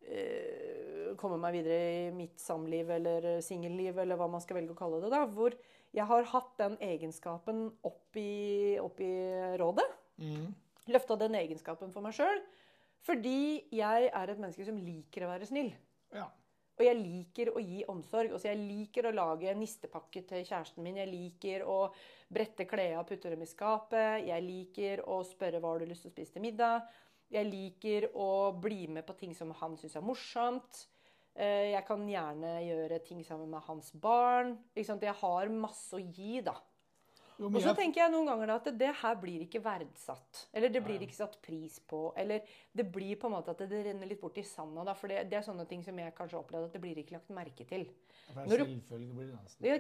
[0.08, 4.78] eh, komme meg videre i mitt samliv eller singelliv, eller hva man skal velge å
[4.78, 5.26] kalle det, da.
[5.28, 5.58] Hvor
[5.96, 9.12] jeg har hatt den egenskapen opp i, opp i
[9.60, 9.86] rådet.
[10.16, 10.54] Mm.
[10.88, 12.40] løfta den egenskapen for meg sjøl.
[13.06, 15.70] Fordi jeg er et menneske som liker å være snill.
[16.14, 16.26] Ja.
[16.76, 18.34] Og jeg liker å gi omsorg.
[18.34, 20.98] Altså jeg liker å lage nistepakke til kjæresten min.
[21.00, 21.78] Jeg liker å
[22.32, 24.26] brette klærne og putte dem i skapet.
[24.26, 26.84] Jeg liker å spørre hva har du lyst til å spise til middag.
[27.32, 30.84] Jeg liker å bli med på ting som han syns er morsomt.
[31.36, 34.56] Eh, Jeg kan gjerne gjøre ting sammen med hans barn.
[34.74, 36.54] Jeg har masse å gi, da.
[37.38, 40.46] Jo, Og så tenker jeg noen ganger at det her blir ikke verdsatt.
[40.54, 42.14] Eller det blir ikke satt pris på.
[42.16, 42.40] Eller
[42.74, 44.82] det blir på en måte at det renner litt bort i sanda.
[44.82, 46.96] Da, for det, det er sånne ting som jeg kanskje har opplevd at det blir
[46.96, 47.84] ikke lagt merke til.
[48.48, 48.64] når du-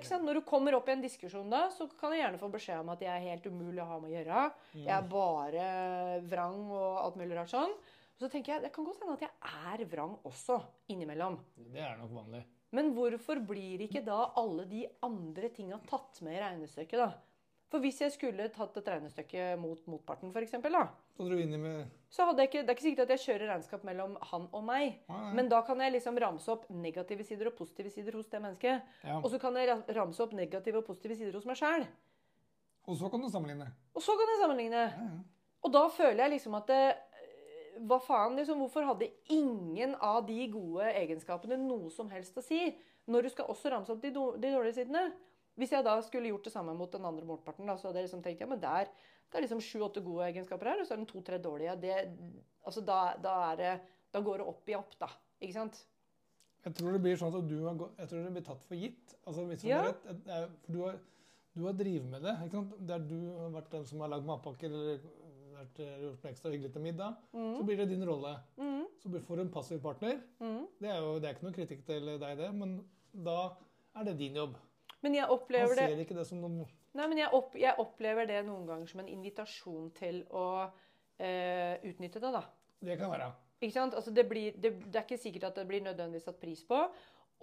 [0.04, 0.24] sant?
[0.24, 2.90] Når du kommer opp i en diskusjon da, så kan jeg gjerne få beskjed om
[2.90, 4.52] at jeg er helt umulig å ha med å gjøre.
[4.74, 7.72] Jeg er bare vrang og alt mulig rart sånn.
[8.16, 9.32] Så tenker jeg, det kan godt hende at jeg
[9.72, 10.56] er vrang også,
[10.92, 11.36] innimellom.
[11.68, 12.42] Det er nok vanlig.
[12.76, 17.10] Men hvorfor blir ikke da alle de andre tinga tatt med i regnestykket, da?
[17.66, 20.84] For hvis jeg skulle tatt et regnestykke mot motparten, f.eks., da,
[21.16, 23.50] Så dro du med så hadde jeg ikke, det er ikke sikkert at jeg kjører
[23.50, 25.00] regnskap mellom han og meg.
[25.10, 25.32] Nei, nei.
[25.36, 28.92] Men da kan jeg liksom ramse opp negative sider og positive sider hos det mennesket.
[29.02, 29.18] Ja.
[29.18, 31.88] Og så kan jeg ramse opp negative og positive sider hos meg sjæl.
[32.86, 33.66] Og så kan du sammenligne.
[33.98, 34.84] Og så kan jeg sammenligne.
[34.86, 35.24] Ja, ja.
[35.66, 36.82] Og da føler jeg liksom at det,
[37.84, 38.58] Hva faen, liksom?
[38.62, 42.60] Hvorfor hadde ingen av de gode egenskapene noe som helst å si?
[43.06, 45.12] Når du skal også ramse opp de, de dårlige sidene.
[45.56, 48.08] Hvis jeg da skulle gjort det samme mot den andre motparten, da, så hadde jeg
[48.10, 48.90] liksom tenkt ja, men der,
[49.30, 51.76] det er liksom sju-åtte gode egenskaper her, og så er det to-tre dårlige.
[51.80, 51.94] Det,
[52.66, 53.70] altså da, da, er det,
[54.12, 55.08] da går det opp i opp, da.
[55.40, 55.78] Ikke sant?
[56.66, 59.14] Jeg tror det blir sånn at du har, jeg tror det blir tatt for gitt.
[59.24, 59.80] Altså, hvis Ja.
[59.86, 60.98] rett, det er- for du har,
[61.56, 62.36] du har drevet med det.
[62.44, 62.72] Ikke sant?
[62.92, 64.98] Der du har vært den som har lagd matpakker eller
[65.56, 68.34] vært, eh, gjort noe ekstra hyggelig til middag, så blir det din rolle.
[68.56, 70.20] Mm, Så får du en passiv partner.
[70.40, 70.66] mm.
[70.80, 72.78] Det er jo det er ikke noe kritikk til deg, det, men
[73.12, 73.56] da
[73.96, 74.56] er det din jobb.
[75.02, 76.66] Men jeg opplever det ser ikke det som noen
[76.96, 80.46] Nei, men jeg, opp, jeg opplever det noen ganger som en invitasjon til å
[81.20, 82.40] eh, utnytte det, da.
[82.80, 83.28] Det kan være.
[83.60, 83.96] Ikke sant?
[83.96, 86.78] Altså det, blir, det, det er ikke sikkert at det blir nødvendigvis satt pris på.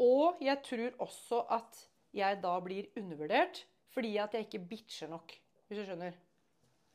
[0.01, 1.83] Og jeg tror også at
[2.17, 5.35] jeg da blir undervurdert fordi at jeg ikke bitcher nok.
[5.67, 6.17] Hvis du skjønner.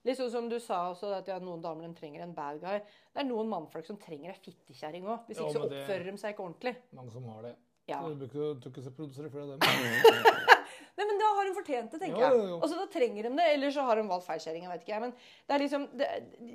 [0.07, 2.79] Litt sånn som du sa også, at ja, noen damer trenger en bad guy.
[3.13, 5.25] Det er noen mannfolk som trenger ei fittekjerring òg.
[5.27, 6.77] Hvis ikke så det- oppfører de seg ikke ordentlig.
[6.95, 7.57] Mange som har det.
[7.89, 8.03] Ja.
[8.03, 10.39] Så du bør ikke, produsere flere av dem.
[10.99, 12.55] Nei, men da har de fortjent det, tenker ja, jeg.
[12.59, 14.65] Og så Da trenger de det, eller så har de valgt feil kjerring.
[14.67, 14.95] Jeg vet ikke.
[14.95, 15.13] jeg, Men
[15.47, 16.09] det er liksom det,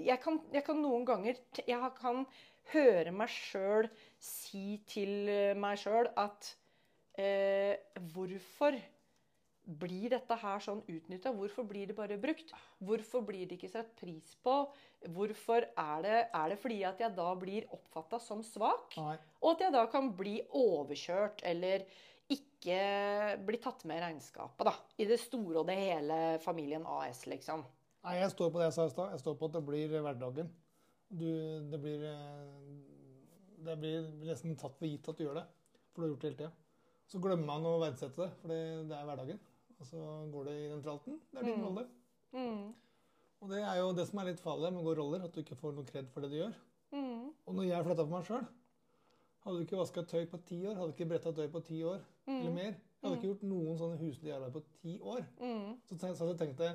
[0.03, 2.25] jeg, kan, jeg kan noen ganger Jeg kan
[2.73, 3.89] høre meg sjøl
[4.23, 6.55] si til meg sjøl at
[7.19, 7.79] eh,
[8.13, 8.77] Hvorfor
[9.63, 11.31] blir dette her sånn utnytta?
[11.35, 12.51] Hvorfor blir det bare brukt?
[12.83, 14.55] Hvorfor blir det ikke satt pris på?
[15.15, 18.97] Hvorfor er det, er det fordi at jeg da blir oppfatta som svak?
[18.99, 19.15] Nei.
[19.41, 21.85] Og at jeg da kan bli overkjørt eller
[22.33, 24.75] ikke bli tatt med i regnskapet, da.
[24.99, 27.63] I det store og det hele familien AS, liksom.
[28.03, 29.15] Nei, jeg står på det jeg sa i stad.
[29.15, 30.51] Jeg står på at det blir hverdagen.
[31.13, 31.29] Du,
[31.69, 32.53] det blir eh,
[33.63, 35.47] Det blir nesten tatt for gitt at du gjør det.
[35.93, 36.51] For du har gjort det hele tida.
[37.07, 39.41] Så glemmer man å verdsette det, for det, det er hverdagen.
[39.83, 39.99] Og så
[40.31, 41.19] går det i den tralten.
[41.33, 41.63] Det er din Mm.
[41.67, 41.85] rolle.
[42.33, 42.73] Mm.
[43.43, 45.41] Og det er jo det som er litt farlig med å gå roller, at du
[45.41, 46.53] ikke får noe kred for det du gjør.
[46.93, 47.33] Mm.
[47.45, 48.45] Og når jeg flytta for meg sjøl
[49.43, 51.81] Hadde du ikke vaska tøy på ti år, hadde du ikke bretta tøy på ti
[51.83, 55.25] år eller mer Jeg hadde ikke gjort noen sånne huslige arbeid på ti år.
[55.41, 55.73] Mm.
[55.89, 56.69] Så så jeg tenkte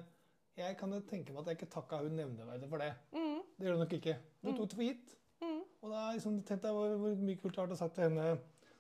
[0.59, 2.93] jeg kan jo tenke meg at jeg ikke takka hun nevneverdig for det.
[3.15, 3.41] Mm.
[3.57, 4.17] Det gjør du nok ikke.
[4.43, 5.17] Du tok det for gitt.
[5.41, 5.63] Mm.
[5.83, 8.05] Og da liksom, tenkte jeg hvor, hvor mye kult det har vært å sagt til
[8.05, 8.39] henne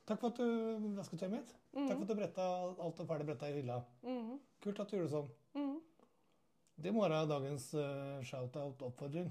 [0.09, 1.51] Takk for at du vasket tøyet mitt.
[1.77, 2.47] Takk for at du bretta
[2.81, 3.83] alt er ferdig bretta i hylla.
[4.07, 4.39] Mm.
[4.65, 5.29] Kult at du gjorde det sånn.
[5.59, 5.75] Mm.
[6.79, 9.29] Det må være dagens uh, shout-out-oppfordring.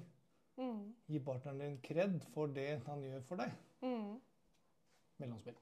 [0.62, 0.84] Mm.
[1.10, 3.58] Gi partneren din kred for det han gjør for deg.
[3.82, 4.18] Mm.
[5.24, 5.58] Mellomspill.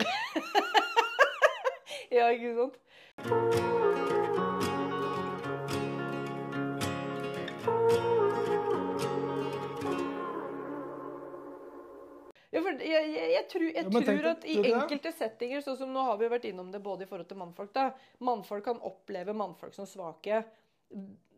[2.10, 4.09] Ja, ikke sant?
[12.66, 16.04] Ja, jeg, jeg, jeg, tror, jeg Ja, tror at i enkelte settinger, sånn som nå
[16.06, 17.90] har vi vært innom det både i forhold til mannfolk da,
[18.26, 20.42] Mannfolk kan oppleve mannfolk som svake.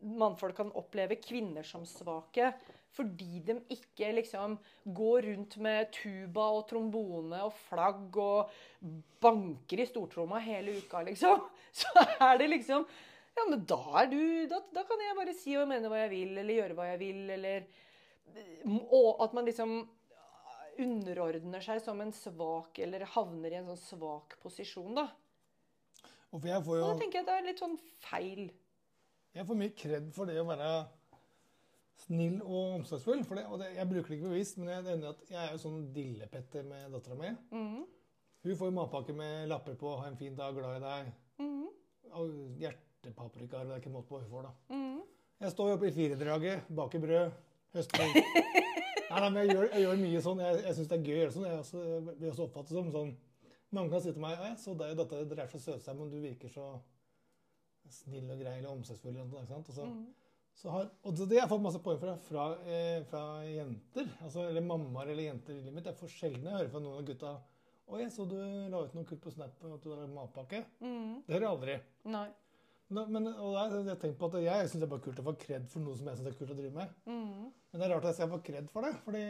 [0.03, 2.53] Mannfolk kan oppleve kvinner som svake
[2.93, 4.57] fordi de ikke liksom
[4.93, 8.51] går rundt med tuba og trombone og flagg og
[9.23, 11.41] banker i stortromma hele uka, liksom.
[11.79, 11.89] Så
[12.21, 12.85] er det liksom
[13.33, 14.19] Ja, men da er du
[14.51, 17.01] Da, da kan jeg bare si og mene hva jeg vil, eller gjøre hva jeg
[17.01, 17.65] vil, eller
[18.93, 19.73] Og at man liksom
[20.79, 25.07] underordner seg som en svak, eller havner i en sånn svak posisjon, da.
[26.33, 28.43] Og for jeg får Og jo da tenker jeg at det er litt sånn feil.
[29.33, 30.69] jeg får mye kred for det å være
[32.03, 33.23] snill og omsorgsfull.
[33.27, 35.61] For det, og det, jeg bruker det ikke bevisst, men jeg, at jeg er jo
[35.61, 37.31] sånn dillepetter med dattera mi.
[37.53, 37.83] Mm.
[38.43, 41.13] Hun får jo matpakke med lapper på 'ha en fin dag, glad i deg'.
[41.39, 41.67] Mm.
[42.19, 43.65] Og hjertepaprikaer.
[43.65, 44.75] Det er ikke måte på hva hun får, da.
[44.75, 45.01] Mm.
[45.39, 47.31] Jeg står jo oppe i firedraget, baker brød,
[47.73, 48.03] høster
[49.19, 50.39] Nei, men jeg gjør, jeg gjør mye sånn.
[50.43, 51.45] Jeg, jeg syns det er gøy å gjøre sånn.
[51.49, 51.83] Jeg også,
[52.17, 53.13] blir også oppfattet som sånn
[53.73, 56.09] Mange kan si til meg «Ja, 'Så deg, dette di, dere er så søte sammen,
[56.11, 56.65] du virker så
[57.89, 59.17] snill og grei eller omsorgsfull'.
[59.17, 60.03] Og så, Mhm.
[60.53, 64.05] så har, og det har jeg fått masse poeng fra, fra, eh, fra jenter.
[64.21, 65.83] Altså, eller mammaer eller jenter i livet mitt.
[65.85, 67.41] Det er for sjelden jeg hører fra noen av gutta
[67.85, 68.35] Oi, jeg så du
[68.69, 70.63] la ut noe kult på Snap at du har matpakke'.
[70.79, 71.23] Mm.
[71.25, 71.81] Det hører jeg aldri.
[72.05, 72.29] Nei.
[72.93, 75.35] Da, men, da, jeg tenkt på at jeg syns det er bare kult å få
[75.41, 76.95] kred for noe som jeg syns er kult å drive med.
[77.09, 77.51] Mm.
[77.51, 79.23] Men det er rart at jeg skal få kred for det, fordi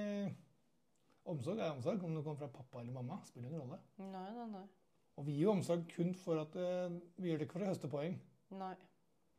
[1.33, 2.03] omsorg er omsorg.
[2.03, 3.79] Om det kommer fra pappa eller mamma, spiller ingen rolle.
[4.01, 4.65] Nei, nei, nei.
[5.19, 7.69] Og vi gir jo omsorg kun for at eh, Vi gjør det ikke for å
[7.69, 8.15] høste poeng.
[8.57, 8.75] Nei.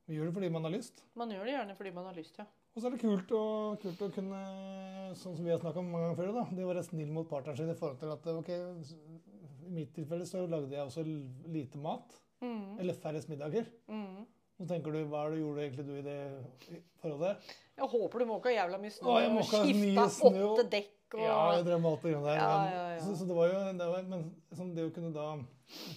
[0.06, 1.00] Vi gjør det fordi man har lyst.
[1.16, 2.46] Man gjør det gjerne fordi man har lyst, ja.
[2.74, 3.44] Og så er det kult å,
[3.80, 4.40] kult å kunne,
[5.16, 7.28] sånn som vi har snakka om mange ganger før, da, det å være snill mot
[7.30, 8.50] partneren sin i forhold til at ok,
[9.64, 11.04] I mitt tilfelle så lagde jeg også
[11.54, 12.18] lite mat.
[12.42, 12.78] Mhm.
[12.80, 13.68] Eller færrest middager.
[13.88, 14.24] Mm.
[14.54, 16.18] Så tenker du, hva er det gjorde egentlig du i det
[17.02, 17.54] forholdet?
[17.74, 21.80] Jeg håper du måka jævla mye snø Å, skifta åtte dekk og Ja, jeg drev
[21.82, 22.36] med alt det der.
[22.38, 23.00] Ja, ja, ja.
[23.02, 24.22] Så, så det var jo det var, Men
[24.54, 25.26] sånn, det å kunne da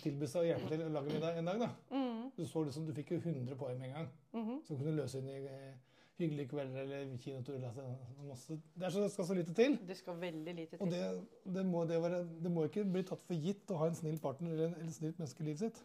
[0.02, 2.24] tilby seg å hjelpe til å lage middag en dag, da mm.
[2.38, 4.10] Du så liksom, du fikk jo 100 poeng med en gang.
[4.34, 4.58] Mhm.
[4.66, 5.40] Som kunne løse inn i
[6.18, 7.68] hyggelige kvelder eller kinoturer.
[7.70, 8.58] Altså.
[8.76, 9.78] Det, så, det skal så lite til.
[9.88, 10.98] Det skal veldig lite Og til.
[10.98, 14.00] det, det, må, det, være, det må ikke bli tatt for gitt å ha en
[14.00, 15.82] snill partner eller, eller et snilt menneske i livet sitt.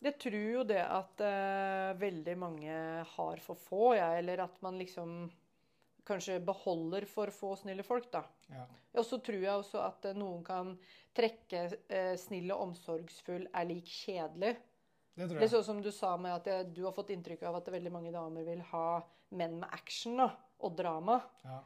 [0.00, 4.78] Jeg tror jo det at uh, veldig mange har for få, ja, eller at man
[4.80, 5.26] liksom
[6.08, 8.24] kanskje beholder for få snille folk, da.
[8.50, 8.64] Ja.
[8.98, 10.72] Og så tror jeg også at eh, noen kan
[11.16, 14.56] trekke eh, snill og omsorgsfull er lik kjedelig.
[15.20, 17.44] Det tror Det er sånn som du sa med at eh, du har fått inntrykk
[17.50, 18.86] av at veldig mange damer vil ha
[19.36, 20.30] menn med action da,
[20.64, 21.20] og drama.
[21.44, 21.60] Ja.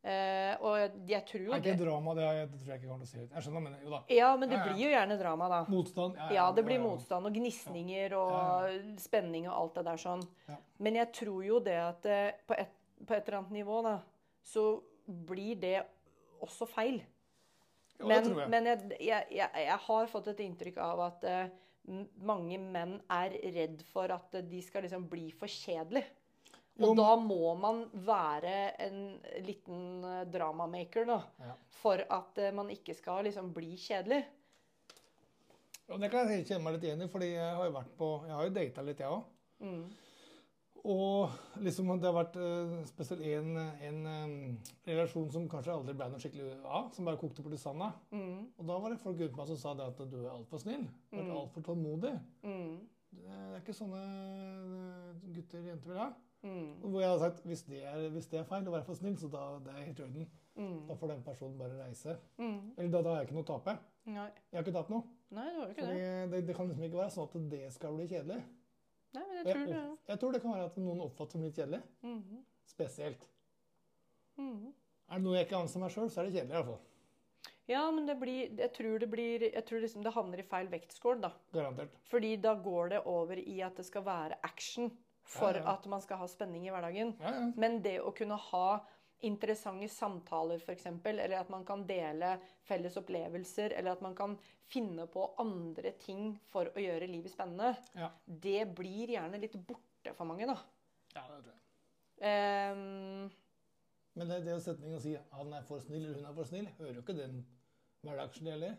[0.00, 2.88] Eh, og jeg, jeg tror jo Er det ikke drama, det, det tror jeg ikke
[2.88, 3.34] kommer til å si ut.
[3.34, 3.98] Jeg skjønner, men jo da.
[4.16, 4.70] Ja, men det Ja, ja.
[4.70, 5.58] blir jo gjerne drama, da.
[5.68, 6.16] Motstand.
[6.32, 6.86] Ja, det blir ja, ja.
[6.88, 10.24] motstand og gnisninger og Ja, spenning og alt det der sånn.
[10.48, 10.56] Ja.
[10.80, 12.72] Men jeg tror jo det at eh, på et,
[13.04, 13.98] på et eller annet nivå, da,
[14.40, 14.64] så
[15.04, 15.76] blir det
[16.40, 17.02] også feil.
[18.00, 18.48] Jo, det tror jeg.
[18.56, 21.50] men jeg, jeg, jeg, jeg har fått et inntrykk av at eh,
[22.26, 26.04] mange menn er redd for at de skal liksom bli for kjedelig.
[26.80, 29.00] Og da må man være en
[29.44, 31.18] liten eh, dramamaker, da.
[31.42, 31.56] Ja.
[31.80, 34.22] For at eh, man ikke skal liksom bli kjedelig.
[35.90, 38.08] Og det kan jeg kjenne meg litt igjen i, fordi jeg har jo vært på
[38.28, 39.28] Jeg har jo data litt, jeg òg.
[39.66, 39.82] Mm.
[40.88, 41.28] Og
[41.60, 43.50] liksom det har vært uh, spesielt en,
[43.84, 47.60] en eh, relasjon som kanskje aldri ble noe skikkelig av, som bare kokte bort i
[47.60, 47.90] sanda.
[48.14, 48.46] Mm.
[48.56, 50.86] Og da var det folk rundt meg som sa det at du er altfor snill.
[51.10, 51.36] Du er Mm.
[51.36, 52.14] altfor tålmodig.
[52.42, 52.78] Mm.
[53.10, 54.00] Det er ikke sånne
[55.20, 56.10] gutter gutter jenter vil ha.
[56.42, 56.68] Mm.
[56.80, 59.16] Hvor jeg har sagt hvis det er, hvis det er feil å være for snill,
[59.20, 60.28] så da det er helt i orden.
[60.56, 60.78] Mm.
[60.88, 62.16] Da får den personen bare reise.
[62.38, 62.72] Mm.
[62.78, 63.76] Eller da, da har jeg ikke noe å tape.
[64.10, 64.30] Nei.
[64.50, 65.04] Jeg har ikke tapt noe.
[65.30, 66.30] Nei, det var jo ikke det.
[66.32, 68.40] det, det kan liksom ikke være sånn at det skal bli kjedelig.
[69.12, 69.76] Nei, men jeg Jeg, tror det.
[69.92, 71.82] opp- jeg tror det kan være at noen oppfatter som litt kjedelig.
[72.02, 72.44] Mhm.
[72.66, 73.26] Spesielt.
[74.38, 74.72] Mhm.
[75.10, 76.80] Er det noe jeg ikke anser meg sjøl, så er det kjedelig i hvert fall.
[77.70, 80.66] Ja, men det blir Jeg tror det blir Jeg tror liksom det havner i feil
[80.68, 81.32] vektskål, da.
[81.52, 81.90] Garantert.
[82.04, 84.90] Fordi da går det over i at det skal være action
[85.22, 85.72] for Ja, ja.
[85.74, 87.14] at man skal ha spenning i hverdagen.
[87.20, 87.52] Ja, ja.
[87.56, 88.80] Men det å kunne ha
[89.26, 92.34] interessante samtaler, f.eks., eller at man kan dele
[92.66, 94.36] felles opplevelser, eller at man kan
[94.70, 98.10] finne på andre ting for å gjøre livet spennende, Ja.
[98.24, 100.56] det blir gjerne litt borte for mange, da.
[101.14, 101.56] ja, det tror jeg.
[102.20, 103.30] Um,
[104.18, 106.48] Men det, det å ned og si han er for snill eller hun er for
[106.48, 107.38] snill, hører jo ikke den
[108.04, 108.74] hverdagslig heller.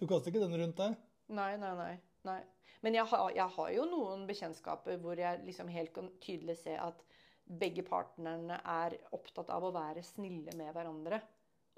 [0.00, 0.96] Du kaster ikke den rundt deg.
[1.28, 1.92] nei, nei, nei.
[2.26, 2.40] nei.
[2.82, 6.74] Men jeg har, jeg har jo noen bekjentskaper hvor jeg liksom helt kan tydelig se
[6.80, 7.02] at
[7.50, 11.20] begge partnerne er opptatt av å være snille med hverandre.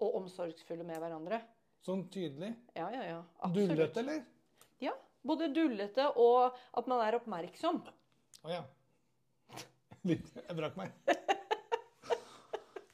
[0.03, 1.41] Og omsorgsfulle med hverandre.
[1.87, 2.53] Sånn tydelig.
[2.77, 3.19] Ja, ja, ja.
[3.43, 3.73] Absolutt.
[3.73, 4.23] Dullete, eller?
[4.83, 4.95] Ja.
[5.23, 7.83] Både dullete og at man er oppmerksom.
[8.43, 8.63] Å ja.
[10.09, 10.33] Litt.
[10.35, 10.95] Jeg brakk meg.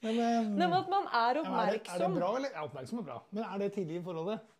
[0.05, 1.55] Men, um, Nei, men at man er oppmerksom.
[1.65, 2.53] er, det, er det bra, eller?
[2.53, 3.19] Ja, oppmerksom er bra.
[3.33, 4.55] Men er det tidlig i forholdet?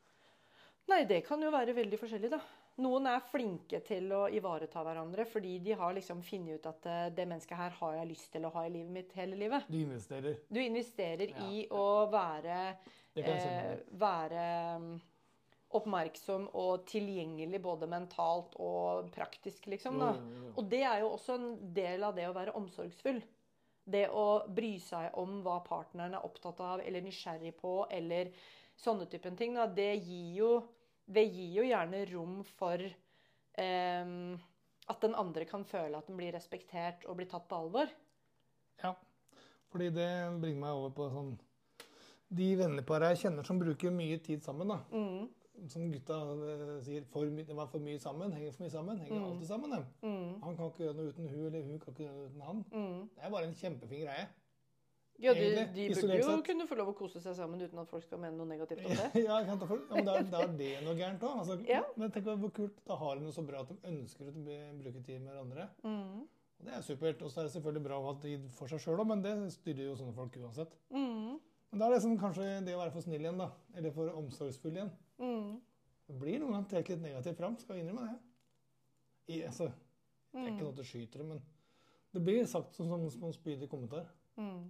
[0.89, 2.41] Nei, det kan jo være veldig forskjellig, da.
[2.79, 7.05] Noen er flinke til å ivareta hverandre fordi de har liksom funnet ut at eh,
[7.15, 9.67] det mennesket her har jeg lyst til å ha i livet mitt hele livet.
[9.67, 10.37] Du investerer.
[10.47, 12.61] Du investerer Ja, i å være,
[13.19, 14.45] eh, være
[14.85, 14.93] mm,
[15.81, 19.99] oppmerksom og tilgjengelig både mentalt og praktisk, liksom.
[19.99, 20.13] Da.
[20.15, 20.55] jo, jo.
[20.55, 23.21] Og det er jo også en del av det å være omsorgsfull.
[23.89, 28.31] Det å bry seg om hva partneren er opptatt av eller nysgjerrig på, eller
[28.79, 30.51] sånne typen ting, da, det gir jo,
[31.09, 32.83] det gir jo gjerne rom for
[33.59, 34.39] ehm,
[34.89, 37.91] at den andre kan føle at den blir respektert og blir tatt på alvor.
[38.83, 38.95] Ja.
[39.73, 40.09] Fordi det
[40.41, 41.35] bringer meg over på sånn
[42.31, 44.79] De venneparene jeg kjenner som bruker mye tid sammen, da.
[44.93, 45.29] Mm,
[45.73, 48.99] Som gutta eh, sier, for my de var for mye sammen, henger for mye sammen.
[49.01, 49.25] Henger Mm.
[49.31, 52.17] alltid sammen, mm, Han kan ikke gjøre noe uten hun, eller hun kan ikke gjøre
[52.19, 52.65] noe uten han.
[52.71, 53.09] mm.
[53.17, 54.29] Det er bare en kjempefin greie.
[55.19, 55.41] Ja, de,
[55.75, 58.37] de burde jo kunne få lov å kose seg sammen uten at folk skal mene
[58.39, 59.25] noe negativt om det.
[59.25, 59.39] ja?
[59.67, 61.39] For- ja, men da, er- da er det noe gærent òg.
[61.41, 61.81] Altså, Ja.
[61.97, 62.79] Men tenk hvor kult.
[62.87, 64.35] Da har de noe så bra at de ønsker å
[64.79, 65.69] bruke tid med hverandre.
[65.83, 66.23] Mm,
[66.61, 67.21] Og Det er supert.
[67.23, 69.35] Og så er det selvfølgelig bra å ha tid for seg sjøl òg, men det
[69.53, 70.73] styrer jo sånne folk uansett.
[70.91, 71.41] mm,
[71.73, 73.51] Men da er det sånn, kanskje det å være for snill igjen, da.
[73.77, 74.91] Eller for omsorgsfull igjen.
[75.19, 75.61] mm,
[76.09, 78.19] Det blir noen ganger trukket litt negativt fram, skal jeg innrømme det.
[79.35, 79.67] I, altså,
[80.33, 81.43] det er ikke mm, noe til å skyte det, men
[82.15, 84.07] det blir sagt som som en spydig kommentar.
[84.39, 84.63] mm.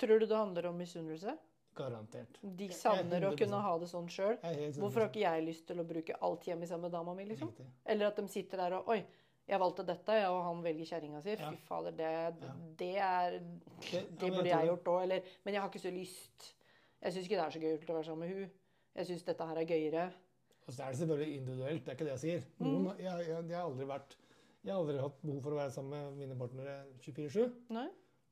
[0.00, 1.36] Tror du det handler om misunnelse?
[1.74, 2.38] Garantert.
[2.42, 4.36] De er savner å kunne ha det sånn sjøl.
[4.78, 7.26] Hvorfor har ikke jeg lyst til å bruke tida mi sammen med dama mi?
[7.26, 7.50] liksom?
[7.50, 7.66] Riktig.
[7.84, 9.00] Eller at de sitter der og Oi,
[9.44, 11.34] jeg valgte dette, og han velger kjerringa si.
[11.36, 12.12] Fy fader, det,
[12.78, 13.40] det er
[13.90, 15.02] Det- burde jeg gjort òg.
[15.02, 16.54] Eller Men jeg har ikke så lyst.
[17.02, 18.50] Jeg syns ikke det er så gøy å være sammen med hun.
[18.94, 20.12] Jeg syns dette her er gøyere.
[20.66, 22.46] Og så er det selvfølgelig individuelt, det er ikke det jeg sier.
[22.58, 22.66] Mm.
[22.70, 24.16] Noen, jeg, jeg, jeg har aldri vært
[24.64, 27.50] Jeg har aldri hatt behov for å være sammen med mine partnere 24-7.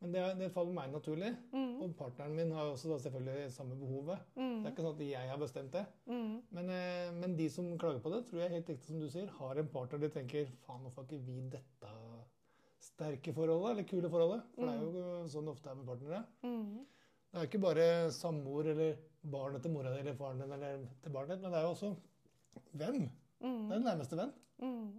[0.02, 1.28] Men det, det faller meg naturlig.
[1.54, 4.18] Mm, Og partneren min har også selvfølgelig samme behovet.
[4.34, 5.84] Det mm, er ikke sånn at jeg har bestemt det.
[6.10, 9.06] mm, Men, eh, men de som klager på det, tror jeg helt riktig som du
[9.12, 11.92] sier, har en partner de tenker faen, hvorfor har ikke vi dette
[12.82, 14.42] sterke forholdet, eller kule forholdet?
[14.56, 16.24] For det er jo sånn det ofte er med partnere.
[16.42, 16.74] mm,
[17.32, 21.14] Det er ikke bare samboer eller barnet til mora di eller faren din eller til
[21.14, 21.92] barnet ditt, men det er jo også
[22.82, 23.06] venn.
[23.40, 24.32] mm, Det er den nærmeste venn.
[24.58, 24.92] mm,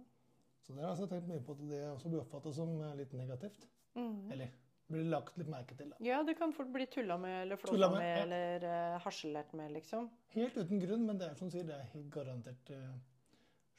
[0.64, 2.94] Så det har jeg altså tenkt mye på at det også blir oppfattet som eh,
[2.96, 3.66] litt negativt.
[3.94, 4.30] mm.
[4.32, 4.48] Eller
[4.94, 5.90] blir lagt litt merke til.
[5.92, 5.98] da.
[6.06, 8.22] Ja, det kan fort bli tulla med eller flåsa med, med, ja.
[8.24, 10.08] eller uh, harselert med, liksom.
[10.36, 12.94] Helt uten grunn, men det er som sier, det er helt garantert uh,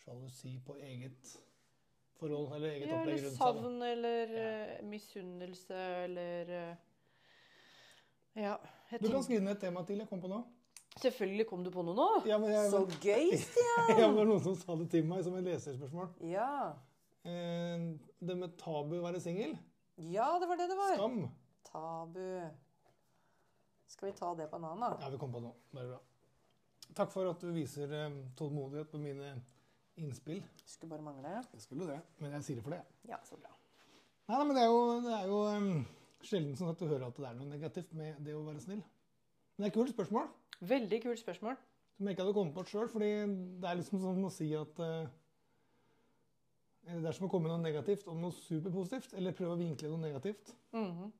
[0.04, 1.36] sjalusi på eget
[2.20, 3.40] forhold, eller eget Ja, opplegg rundt seg.
[3.42, 4.50] savn eller Ja.
[4.78, 6.76] eh, misunnelse eller uh,
[8.36, 8.58] Ja.
[9.02, 10.42] Du kan skrive ned et tema til jeg kom på nå.
[11.02, 12.10] selvfølgelig kom du på noe nå.
[12.28, 13.98] Ja, men jeg, Så gøy, ja, Stian!
[14.00, 16.12] det var noen som sa det til meg som et leserspørsmål.
[16.32, 16.76] Ja.
[17.26, 17.86] Eh,
[18.22, 19.58] det med tabu å være singel.
[19.96, 20.96] Ja, det var det det var.
[21.00, 21.30] Skam.
[21.70, 22.28] Tabu.
[23.88, 24.98] Skal vi ta det på en annen, da?
[25.06, 25.54] Ja, vi kom på det nå.
[25.76, 26.00] Bare bra.
[26.96, 29.34] Takk for at du viser eh, tålmodighet på mine
[30.02, 30.42] innspill.
[30.66, 31.32] Skulle bare mangle.
[31.54, 32.82] Jeg skulle det, men jeg sier det for det.
[33.10, 33.52] Ja, så bra.
[34.26, 35.86] Nei, nei, men det er jo, det er jo um,
[36.26, 38.82] sjelden sånn at du hører at det er noe negativt med det å være snill.
[38.82, 40.26] Men det er et kult spørsmål
[40.66, 41.56] Veldig kult spørsmål.
[41.96, 42.90] som jeg ikke hadde kommet på sjøl.
[42.92, 43.12] fordi
[43.62, 45.12] det er liksom sånn å si at eh,
[46.86, 49.16] Det er som å komme med noe negativt om noe superpositivt.
[49.18, 50.54] Eller prøve å vinkle noe negativt.
[50.74, 51.12] Mhm.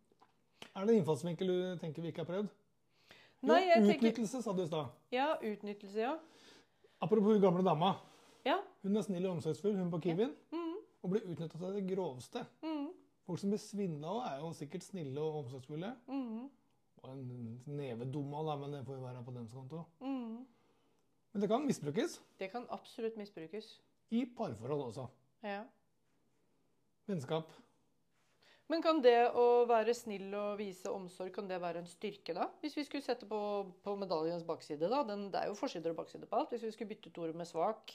[0.76, 2.50] Er det en innfallsvinkel du tenker vi ikke har prøvd?
[3.42, 4.92] Jo, Nei, tenker Utnyttelse, sa du i stad.
[5.12, 6.18] Ja, utnyttelse, ja.
[7.02, 7.96] Apropos hun gamle dama.
[8.46, 8.60] Ja.
[8.84, 10.36] Hun er snill og omsorgsfull, hun på Kiwien.
[10.52, 10.76] Mhm.
[11.04, 12.46] Og blir utnytta til det grovste.
[12.62, 12.88] -hmm.
[13.26, 15.96] Folk som blir svindla av, er jo sikkert snille og omsorgsfulle.
[16.08, 16.50] Mhm.
[16.98, 19.84] Og en neve dummal, men det får jo være på deres konto.
[20.00, 20.46] Mhm.
[21.34, 22.22] Men det kan misbrukes.
[22.40, 23.82] Det kan absolutt misbrukes.
[24.12, 25.08] I parforhold også.
[25.46, 25.62] Ja.
[27.06, 27.54] Vennskap.
[28.72, 32.48] Men kan det å være snill og vise omsorg, kan det være en styrke, da?
[32.64, 33.40] Hvis vi skulle sette på,
[33.86, 35.04] på medaljens bakside, da.
[35.06, 36.56] Den, det er jo forsider og bakside på alt.
[36.56, 37.94] Hvis vi skulle bytte ut ordet med svak.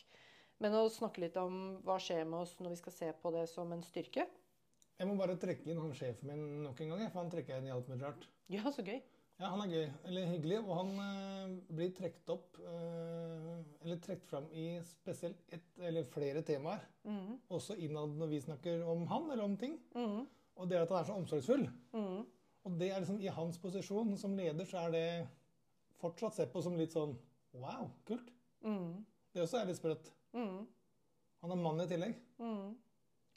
[0.63, 3.49] Men å snakke litt om hva skjer med oss når vi skal se på det
[3.51, 4.29] som en styrke.
[5.01, 7.65] Jeg må bare trekke inn han sjefen min nok en gang, for han trekker jeg
[7.65, 8.29] inn i alt mulig rart.
[8.53, 9.01] Ja, så gøy.
[9.40, 14.29] Ja, han er gøy, eller hyggelig, og han eh, blir trukket opp eh, Eller trukket
[14.29, 16.83] fram i spesielt ett eller flere temaer.
[17.09, 17.38] Mm.
[17.48, 19.79] Også innad når vi snakker om han eller om ting.
[19.96, 20.26] Mm.
[20.61, 21.64] Og det er at han er så omsorgsfull.
[21.96, 22.20] Mm.
[22.68, 25.07] Og det er liksom i hans posisjon som leder, så er det
[26.03, 27.16] fortsatt sett på som litt sånn
[27.50, 28.29] Wow, kult.
[28.62, 29.00] Mhm.
[29.35, 30.12] Det også er litt sprøtt.
[30.37, 30.66] Mhm.
[31.42, 32.14] Han er mann i tillegg.
[32.38, 32.76] Mhm.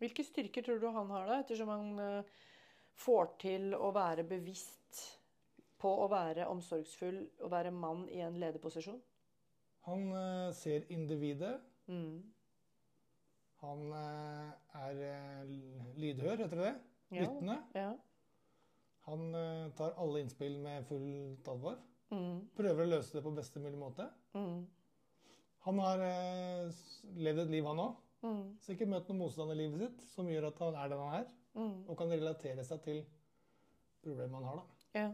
[0.04, 1.40] Hvilke styrker tror du han har, da?
[1.40, 2.24] Ettersom han uh,
[2.94, 5.23] får til å være bevisst
[5.84, 9.02] på å være omsorgsfull og være mann i en lederposisjon?
[9.88, 11.58] Han eh, ser individet.
[11.92, 12.22] Mm.
[13.64, 15.54] Han eh, er eh,
[16.00, 16.76] lydhør, heter det det?
[17.14, 17.26] Ja.
[17.26, 17.58] Lyttende.
[17.76, 17.92] Ja.
[19.04, 19.26] Han
[19.76, 21.76] tar alle innspill med fullt alvor.
[22.14, 22.46] Mm.
[22.56, 24.06] Prøver å løse det på beste mulig måte.
[24.32, 24.62] Mm.
[25.66, 26.04] Han har
[27.20, 28.00] levd et liv, han òg.
[28.24, 31.18] Så Sikkert møtt noe motstand i livet sitt som gjør at han er den han
[31.20, 31.28] er.
[31.54, 31.76] Mhm.
[31.92, 33.02] Og kan relatere seg til
[34.04, 34.62] problemet han har.
[34.62, 35.02] da.
[35.02, 35.10] Ja.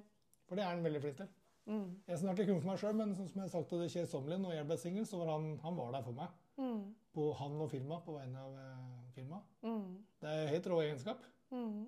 [0.49, 1.29] For det er han veldig flink til.
[1.69, 1.89] Mm.
[2.09, 4.55] Jeg snakker kun for meg sjøl, men sånn som jeg sagt til det kjedsommelige, når
[4.57, 6.39] jeg ble singel, så var han, han var der for meg.
[6.57, 6.79] Mm.
[7.13, 9.51] På han og firma, på vegne av eh, firmaet.
[9.61, 9.91] Mm.
[10.23, 11.21] Det er helt rå egenskap.
[11.53, 11.85] Mhm.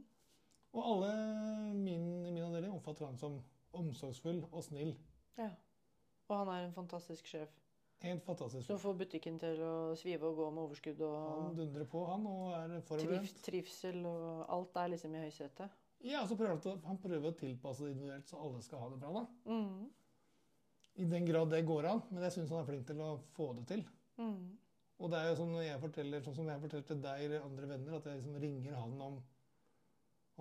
[0.71, 1.07] Og alle
[1.75, 3.41] min, i min avdeling omfatter han som
[3.75, 4.93] omsorgsfull og snill.
[5.37, 5.49] Ja.
[6.29, 7.49] Og han er en fantastisk sjef
[8.01, 8.63] Helt fantastisk.
[8.65, 12.53] som får butikken til å svive og gå med overskudd Han dundrer på, han, og
[12.55, 13.41] er triv, forberedt.
[13.45, 15.75] trivsel og alt er liksom i høysetet.
[16.03, 19.01] Ja, så prøver han, han prøver å tilpasse det individuelt, så alle skal ha det
[19.01, 19.11] bra.
[19.19, 19.51] da.
[19.51, 19.89] Mm.
[21.01, 23.51] I den grad det går an, men jeg syns han er flink til å få
[23.59, 23.85] det til.
[24.19, 24.57] Mm.
[25.01, 27.45] Og det er jo sånn når jeg forteller, sånn som jeg forteller til deg eller
[27.45, 29.15] andre venner, at jeg liksom ringer han om,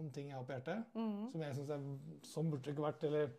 [0.00, 1.22] om ting jeg har på hjertet, mm.
[1.32, 1.86] som jeg syns er
[2.28, 3.30] Sånn burde det ikke vært, eller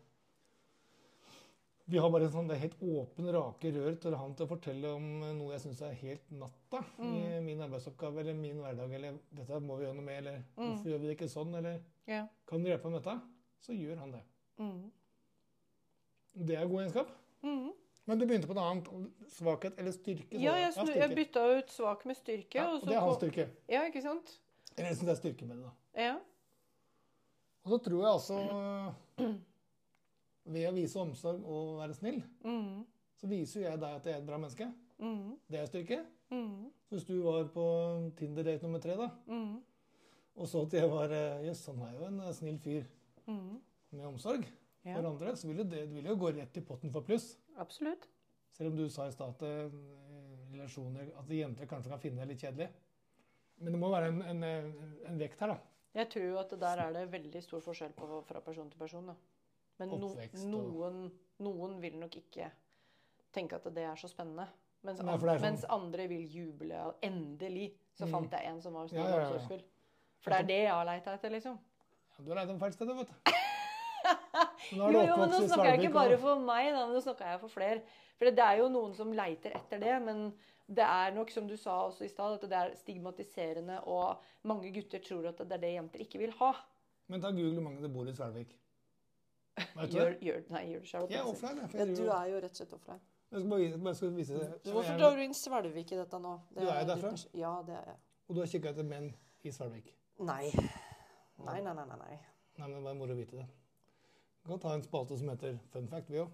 [1.92, 4.50] Vi har bare en sånn, det er helt åpen, rake rør til han til å
[4.54, 5.08] fortelle om
[5.38, 9.76] noe jeg syns er helt natta i min arbeidsoppgave eller min hverdag, eller 'dette må
[9.76, 12.26] vi gjøre noe med', eller 'hvorfor gjør vi det ikke sånn', eller Ja.
[12.48, 13.22] 'kan du hjelpe meg med dette',
[13.62, 14.22] så gjør han det.
[14.58, 14.92] Mm.
[16.48, 17.12] Det er god egenskap.
[17.44, 17.72] Mm.
[18.06, 18.88] Men du begynte på noe annet.
[19.30, 20.40] Svakhet eller styrke?
[20.42, 22.56] Ja, jeg, snu, jeg bytta ut svak med styrke.
[22.58, 23.50] Ja, og og det er hans styrke.
[23.70, 24.40] Ja, ikke sant?
[24.78, 26.02] Eller jeg syns det er styrke med det, da.
[26.02, 26.16] Ja.
[27.64, 28.38] Og så tror jeg altså
[30.52, 32.86] Ved å vise omsorg og være snill, mm.
[33.22, 34.66] så viser jeg deg at jeg er et bra menneske.
[34.98, 35.36] Mm.
[35.52, 36.00] Det er styrke.
[36.32, 36.72] Mm.
[36.90, 37.66] Så hvis du var på
[38.18, 39.62] Tinder-date nummer tre, da, Mhm.
[40.36, 42.84] Og så at jeg var eh, Jøss, han er jo en eh, snill fyr
[43.28, 43.62] mm.
[43.98, 44.46] med omsorg
[44.84, 44.96] Ja.
[44.96, 47.36] for andre, så vil jo det, det vil jo gå rett i potten for pluss.
[47.62, 48.08] Absolutt.
[48.58, 49.76] Selv om du sa i stad at eh,
[50.54, 52.70] relasjoner At jenter kanskje kan finne det litt kjedelig.
[53.62, 54.44] Men det må være en, en,
[55.12, 55.60] en vekt her, da.
[55.94, 59.12] Jeg tror jo at der er det veldig stor forskjell på fra person til person.
[59.12, 59.16] Da.
[59.82, 60.10] Men no,
[60.50, 61.00] noen,
[61.44, 62.48] noen vil nok ikke
[63.36, 64.48] tenke at det er så spennende.
[64.82, 66.80] Mens, Nei, sånn- mens andre vil juble.
[67.06, 68.12] Endelig så Mm.
[68.16, 69.62] fant jeg en som var snill og omsorgsfull.
[70.22, 71.58] For det er det jeg har leita etter, liksom.
[72.12, 73.32] Ja, du har leita om feil sted, vet du.
[74.78, 77.02] Nå Jo, er jo, men nå snakker jeg ikke bare for meg, da, men nå
[77.04, 77.82] snakker jeg for flere.
[78.18, 80.24] For det er jo noen som leiter etter det, men
[80.72, 84.72] det er nok, som du sa også i stad, at det er stigmatiserende, og mange
[84.74, 86.52] gutter tror at det er det jenter ikke vil ha.
[87.12, 88.54] Men ta Google hvor mange det bor i Svelvik.
[89.58, 90.22] Vet du Gjør, det?
[90.24, 91.10] gjør, nei, gjør det selv.
[91.12, 91.80] Jeg er offline, jeg.
[91.82, 93.02] Ja, du er jo rett og slett offline.
[93.32, 94.48] Jeg skal bare, bare skal vise det.
[94.72, 96.32] Hvorfor drar du inn Svelvik i dette nå?
[96.52, 97.12] Det Du er jeg derfra?
[97.42, 98.00] Ja, det er jeg.
[98.28, 99.10] Og du har kikka etter menn
[99.44, 99.92] i Svelvik.
[100.22, 100.52] Nei.
[101.38, 101.98] Nei, nei, nei, nei.
[101.98, 102.20] nei.
[102.58, 103.48] Nei, men det var moro å vite det.
[104.44, 106.30] Vi kan ta en spalte som heter Fun fact, vi òg.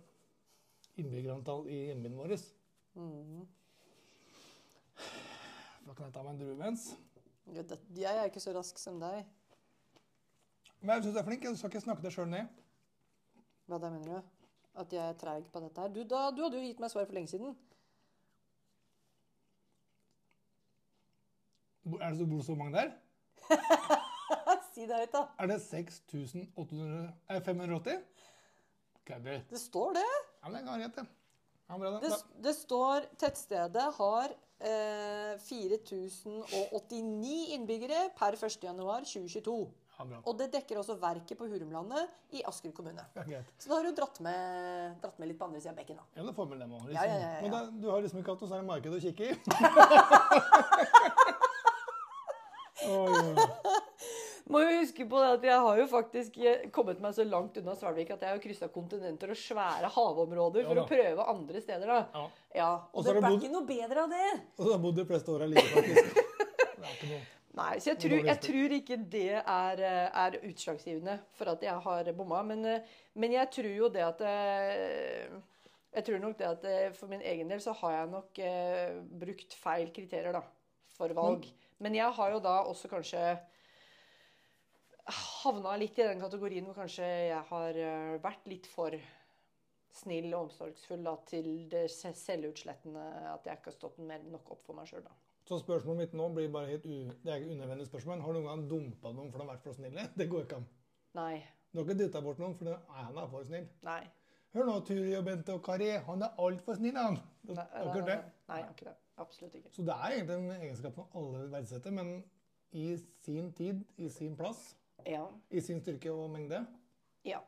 [1.00, 2.34] Innbyggerantall i hjembyen vår.
[3.00, 3.46] Mhm.
[5.88, 6.90] Da kan jeg ta meg en drue mens.
[7.48, 9.24] Jeg er ikke så rask som deg.
[10.82, 11.44] Men jeg syns du er flink.
[11.44, 12.52] Jeg skal ikke snakke deg sjøl ned.
[13.68, 14.36] Hva da mener du?
[14.84, 15.96] At jeg er treig på dette her?
[15.96, 17.56] Du, da, du hadde jo gitt meg svar for lenge siden.
[21.88, 22.92] Er det så, bor det så mange der?
[24.78, 25.24] si det høyt, da.
[25.42, 28.02] Er det 6800 eh, 580?
[29.08, 29.40] Kødder.
[29.50, 30.10] Det står det.
[30.44, 31.06] Ja, men jeg kan rett, det.
[31.68, 32.12] Ja, bra, Det,
[32.44, 34.28] det står tettstedet har
[34.60, 39.58] eh, 4089 innbyggere per 1.1.2022.
[39.98, 40.18] Ja, bra.
[40.30, 42.06] Og det dekker også verket på Hurumlandet
[42.38, 43.04] i Asker kommune.
[43.18, 43.24] Ja.
[43.58, 44.38] Så da har du dratt med,
[45.02, 46.04] dratt med litt på andre sida av bekken, da.
[46.20, 46.84] Ja, det får med dem òg.
[46.86, 47.02] Liksom.
[47.02, 47.42] Ja, ja, ja, ja.
[47.42, 49.28] Men da, du har liksom ikke hatt noe særlig marked å kikke i?
[52.88, 53.48] Oi, oi.
[54.48, 57.58] Må jo huske på det at jeg har jo faktisk eh, kommet meg så langt
[57.60, 61.64] unna Svelvik at jeg har kryssa kontinenter og svære havområder Ja for å prøve andre
[61.64, 61.98] steder, da.
[62.14, 62.28] Ja.
[62.56, 64.30] Ja, Og Og det ble ikke noe bedre av det.
[64.56, 66.24] Og så har du bodd de fleste åra like, faktisk.
[67.58, 71.84] Nei, så jeg tror, jeg tror ikke det er, eh, er utslagsgivende for at jeg
[71.84, 72.42] har bomma.
[72.46, 74.24] Men, eh, men jeg tror jo det at
[75.98, 79.56] Jeg tror nok det at for min egen del så har jeg nok eh, brukt
[79.58, 80.44] feil kriterier da,
[80.94, 81.48] for valg.
[81.84, 83.22] Men jeg har jo da også kanskje
[85.44, 88.96] havna litt i den kategorien hvor kanskje jeg har eh, vært litt for
[89.98, 94.66] snill og omsorgsfull da, til det selvutslettende at jeg ikke har stått mer nok opp
[94.68, 95.08] for meg sjøl.
[95.48, 96.98] Så spørsmålet mitt nå blir bare helt u...
[97.24, 98.22] Det er ikke unødvendig spørsmål.
[98.26, 100.04] Har du noen gang dumpa noen for de har vært for snille?
[100.18, 100.68] Det går ikke an.
[101.18, 101.38] Nei.
[101.72, 103.70] Du har ikke dytta bort noen, for det, nei, han er for snill.
[103.88, 104.02] Nei.
[104.58, 105.90] Hør nå, Turi og Bente og Kari.
[106.08, 107.20] Han er altfor snill, han.
[107.48, 108.18] Nei, nei, akkurat det.
[108.50, 108.96] Nei, jeg har ikke det.
[109.18, 109.72] Absolutt ikke.
[109.74, 112.24] Så det er egentlig en egenskap som alle verdsetter, men
[112.78, 112.90] i
[113.24, 115.26] sin tid, i sin plass, Ja.
[115.50, 116.66] i sin styrke og mengde.
[117.26, 117.40] ja.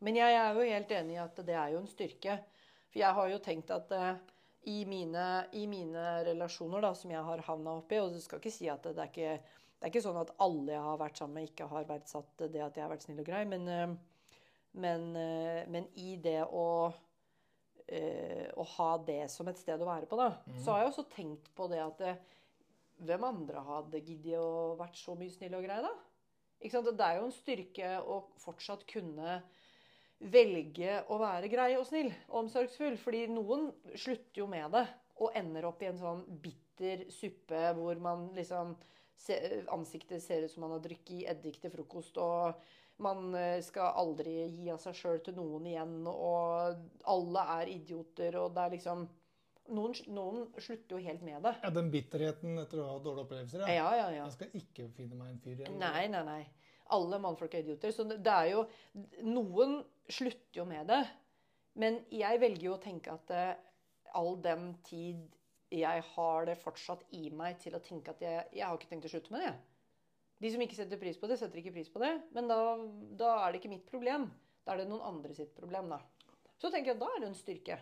[0.00, 2.38] Men jeg er jo helt enig i at det er jo en styrke.
[2.88, 4.14] For jeg har jo tenkt at uh,
[4.64, 8.52] i, mine, i mine relasjoner da, som jeg har havna oppi Og du skal ikke
[8.52, 11.20] si at det, det, er ikke, det er ikke sånn at alle jeg har vært
[11.20, 14.32] sammen med, ikke har verdsatt det at jeg har vært snill og grei, men, uh,
[14.80, 16.66] men, uh, men i det å
[17.90, 20.28] å ha det som et sted å være på, da,
[20.60, 22.20] så har jeg også tenkt på det at eh,
[23.06, 25.92] hvem andre hadde giddet å vært så mye snill og grei, da?
[26.60, 26.90] Ikke sant?
[26.92, 29.38] Det er jo en styrke å fortsatt kunne
[30.20, 32.98] velge å være grei og snill og omsorgsfull.
[33.00, 34.84] Fordi noen slutter jo med det
[35.20, 38.76] og ender opp i en sånn bitter suppe hvor man liksom
[39.68, 42.56] Ansiktet ser ut som man har drukket eddik til frokost, og
[43.02, 48.38] man eh, skal aldri gi av seg sjøl til noen igjen, og alle er idioter,
[48.42, 49.08] og det er liksom
[49.70, 51.52] Noen, noen slutter jo helt med det.
[51.62, 53.60] Ja, Den bitterheten etter å ha dårlige opplevelser.
[53.70, 54.24] Ja, ja, ja.
[54.24, 55.76] Jeg skal ikke finne meg en fyr igjen.
[55.78, 56.40] Nei, nei, nei.
[56.96, 57.92] Alle mannfolk er idioter.
[57.94, 58.64] Så det er jo
[59.28, 59.76] Noen
[60.10, 61.04] slutter jo med det.
[61.78, 63.52] Men jeg velger jo å tenke at eh,
[64.18, 65.22] all den tid
[65.70, 69.06] jeg har det fortsatt i meg til å tenke at jeg, jeg har ikke tenkt
[69.06, 69.52] å slutte med det.
[70.40, 72.14] De som ikke setter pris på det, setter ikke pris på det.
[72.36, 72.58] Men da,
[73.20, 74.28] da er det ikke mitt problem.
[74.64, 76.00] Da er det noen andre sitt problem, da.
[76.60, 77.78] Så tenker jeg at da er det en styrke.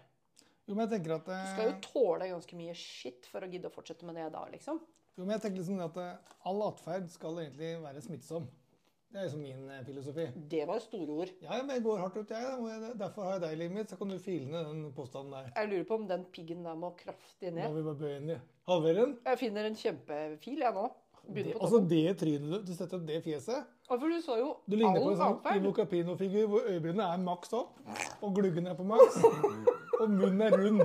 [0.69, 3.71] Jo, men jeg tenker at Du skal jo tåle ganske mye skitt for å gidde
[3.71, 4.81] å fortsette med det da, liksom.
[5.19, 8.45] Jo, men jeg tenker liksom at eh, all atferd skal egentlig være smittsom.
[9.09, 10.27] Det er liksom min eh, filosofi.
[10.53, 11.31] Det var store ord.
[11.41, 12.53] Ja, men jeg går hardt ut, jeg.
[12.61, 13.91] og Derfor har jeg deg i livet mitt.
[13.91, 15.49] Så kan du file ned den påstanden der.
[15.57, 17.65] Jeg lurer på om den piggen der må kraftig ned.
[17.71, 18.39] må vi bare bøye den i.
[18.69, 19.15] Halvere den.
[19.31, 20.87] Jeg finner en kjempefil, jeg nå.
[21.29, 23.67] Det, altså det trynet du, du setter opp det fjeset.
[23.91, 25.35] og for du så jo Du ligner på en sånn.
[25.59, 27.75] Ivo Capino-figur hvor øyebrynene er maks opp,
[28.23, 29.19] og gluggen er på maks,
[30.01, 30.81] og munnen er rund.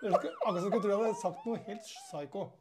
[0.00, 2.46] Akkurat som jeg tro jeg hadde sagt noe helt psycho.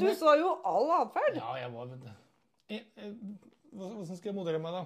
[0.00, 1.36] Du så jo all atferd.
[1.38, 2.08] Ja, jeg var vet du.
[3.76, 4.80] Hva- Hvordan skal jeg moderere meg, da?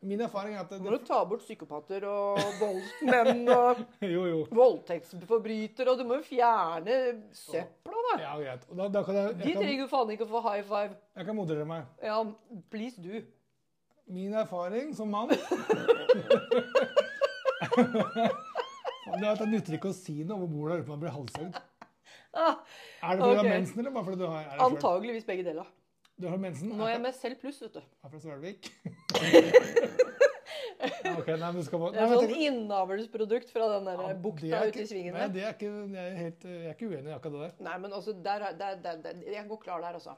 [0.00, 3.80] Min erfaring er at Må du ta bort psykopater og voldsmenn og
[4.14, 4.44] Jo, jo.
[4.54, 6.98] voldtektsforbrytere, og du må jo fjerne
[7.34, 8.14] søpla, da.
[8.22, 8.62] Ja, greit.
[8.78, 10.94] Da, da kan jeg, De trenger jo faen ikke å få high five.
[11.18, 11.82] jeg kan moderere meg.
[12.04, 12.20] Ja,
[12.70, 13.24] please du.
[14.08, 15.28] Min erfaring som mann
[19.08, 21.58] Det er at det nytter ikke å si noe over bordet uten man blir halshøgd.
[22.38, 22.58] Ah,
[23.02, 23.36] Er det fordi du Ok.
[23.40, 25.68] har mensen, eller bare fordi du har, det antageligvis begge deler.
[26.18, 26.68] Du har mensen?
[26.76, 27.80] Nå er jeg med selv pluss, vet du.
[28.04, 28.68] Er fra Svelvik?
[31.04, 31.92] Ja, ok, nei, men skal bare...
[31.96, 35.32] Det er sånn innavlsprodukt fra den der Ja, bukta ute i svingen Nei, der.
[35.34, 37.56] det er ikke, jeg, er helt, jeg er ikke uenig i akkurat det der.
[37.68, 40.14] Nei, men altså, der, er- der, der, jeg går klar der, altså.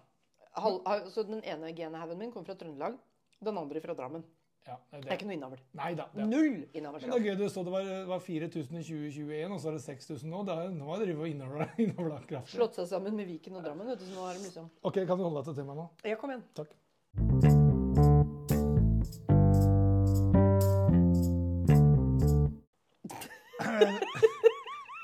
[0.60, 1.22] Hal, altså.
[1.28, 2.98] Den ene genhaugen min kommer fra Trøndelag,
[3.40, 4.24] den andre fra Drammen.
[4.68, 5.60] Ja, det Det er ikke noe innavl.
[5.78, 5.94] Nei.
[5.96, 6.04] Det.
[6.28, 7.00] Null innavl.
[7.00, 9.84] det er gøy du så det var, var 4000 i 2021, og så er det
[9.86, 10.42] 6000 nå.
[10.50, 12.58] Det er, nå har de drevet innavla innavla kraftig.
[12.58, 15.00] Slått seg sammen med Viken og Drammen, vet du, så nå er de liksom Ok,
[15.08, 15.88] kan du holde deg til temaet nå?
[16.12, 16.44] Ja, kom igjen.
[16.60, 17.58] Takk.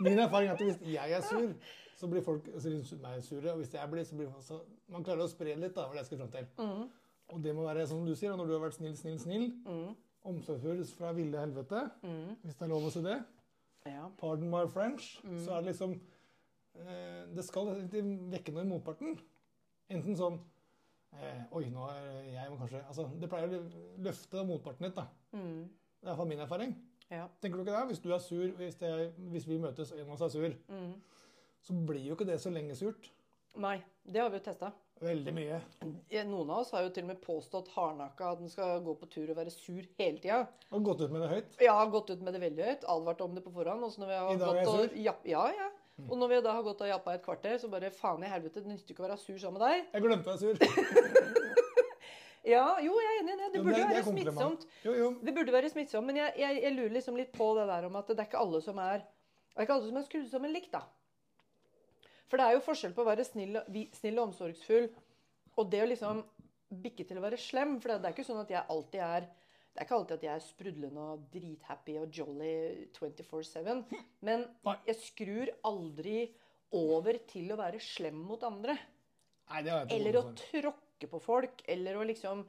[0.07, 1.53] Min erfaring er at hvis jeg er sur,
[1.97, 3.53] så blir folk altså, meg sure.
[3.53, 4.61] Og hvis jeg blir, så blir folk så
[4.93, 6.51] Man klarer å spre litt, da, hva det jeg skal fram til.
[7.35, 9.49] Og det må være som du sier, når du har vært snill, snill, snill.
[9.67, 9.95] Mm.
[10.27, 12.37] Omsorgsfull fra ville helvete, Mm.
[12.43, 13.17] hvis det er lov å si det.
[13.87, 14.09] Ja.
[14.19, 15.21] Pardon my French.
[15.25, 15.39] Mm.
[15.45, 15.93] Så er det liksom
[16.75, 17.69] eh, Det skal
[18.31, 19.19] vekke noe i motparten.
[19.91, 20.41] Enten sånn
[21.15, 23.61] eh, Oi, nå er jeg må kanskje Altså, det pleier å
[24.03, 25.07] løfte motparten litt, da.
[25.39, 25.69] Mm.
[26.01, 26.75] Det er iallfall min erfaring.
[27.11, 27.29] Ja.
[27.43, 27.85] Tenker du ikke det?
[27.93, 28.91] Hvis du er sur, hvis, det,
[29.33, 30.95] hvis vi møtes og en av oss er sur, Mm.
[31.63, 33.11] så blir jo ikke det så lenge surt.
[33.57, 34.73] Nei, det har vi jo testa.
[35.01, 35.61] Veldig mye.
[36.25, 39.09] Noen av oss har jo til og med påstått hardnakka at den skal gå på
[39.13, 40.47] tur og være sur hele tida.
[40.73, 41.59] Og gått ut med det høyt.
[41.61, 43.85] Ja, gått ut med det veldig høyt, advart om det på forhånd.
[43.85, 44.85] Og når vi har I dag er jeg sur?
[44.87, 45.69] Og, ja, ja, ja.
[46.11, 48.61] Og når vi da har gått og jappa et kvarter, så bare faen i helvete,
[48.61, 49.87] det nytter ikke å være sur sammen med deg.
[49.95, 50.57] Jeg glemte å være sur.
[52.47, 53.47] Ja, jo, jeg er enig i det.
[53.57, 54.67] Det burde jo være smittsomt.
[54.87, 55.09] Jo, jo.
[55.27, 57.99] Det burde være smittsomt, men jeg, jeg, jeg lurer liksom litt på det der om
[57.99, 60.53] at det er ikke alle som er det er ikke alle som er skrudd sammen
[60.53, 60.83] likt, da.
[62.29, 63.57] For det er jo forskjell på å være snill,
[63.97, 64.91] snill og omsorgsfull
[65.57, 66.21] og det å liksom
[66.83, 67.79] bikke til å være slem.
[67.81, 69.29] For det er ikke sånn at jeg alltid er
[69.77, 72.53] det er ikke alltid at jeg er sprudlende og drithappy og jolly
[72.97, 73.83] 24-7.
[74.25, 74.47] Men
[74.89, 76.23] jeg skrur aldri
[76.77, 78.77] over til å være slem mot andre.
[79.53, 80.41] Nei, det har jeg Eller å behov
[80.97, 81.63] tråkke på folk.
[81.69, 82.45] Eller å liksom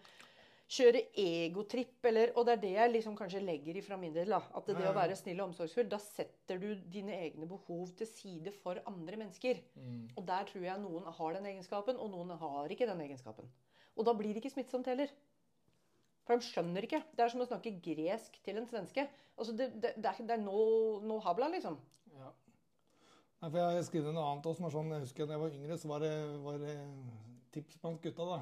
[0.67, 2.03] kjøre egotripp.
[2.05, 4.29] Eller, og det er det jeg liksom kanskje legger i fra min del.
[4.29, 7.93] da, At det det, å være snill og omsorgsfull, da setter du dine egne behov
[7.97, 9.61] til side for andre mennesker.
[9.75, 10.09] Mm.
[10.15, 13.49] Og der tror jeg noen har den egenskapen, og noen har ikke den egenskapen.
[13.97, 15.11] Og da blir det ikke smittsomt heller.
[16.27, 16.99] For de skjønner ikke.
[17.15, 19.07] Det er som å snakke gresk til en svenske.
[19.37, 21.79] Altså, Det, det, det er, det er no, no habla, liksom.
[22.17, 22.33] Ja.
[23.37, 25.41] Nei, for jeg har skrevet noe annet også, som er sånn, jeg husker da jeg
[25.43, 26.75] var yngre, så var det, var det
[27.51, 28.39] tips blant gutta, da.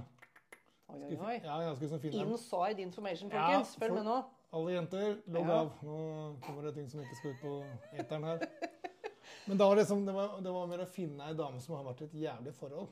[0.94, 1.36] Oi, oi, oi.
[1.44, 2.26] ja, jeg skulle finne.
[2.30, 3.76] Inside information, Ja, folkens.
[3.82, 4.18] Følg med nå.
[4.56, 5.56] Alle jenter, logg Ja.
[5.62, 5.72] av.
[5.84, 5.96] Nå
[6.46, 7.56] kommer det ting som ikke skal ut på
[8.00, 8.46] eteren her.
[9.48, 11.76] Men da var det, liksom, det, var, det var mer å finne ei dame som
[11.76, 12.88] har vært i et jævlig forhold.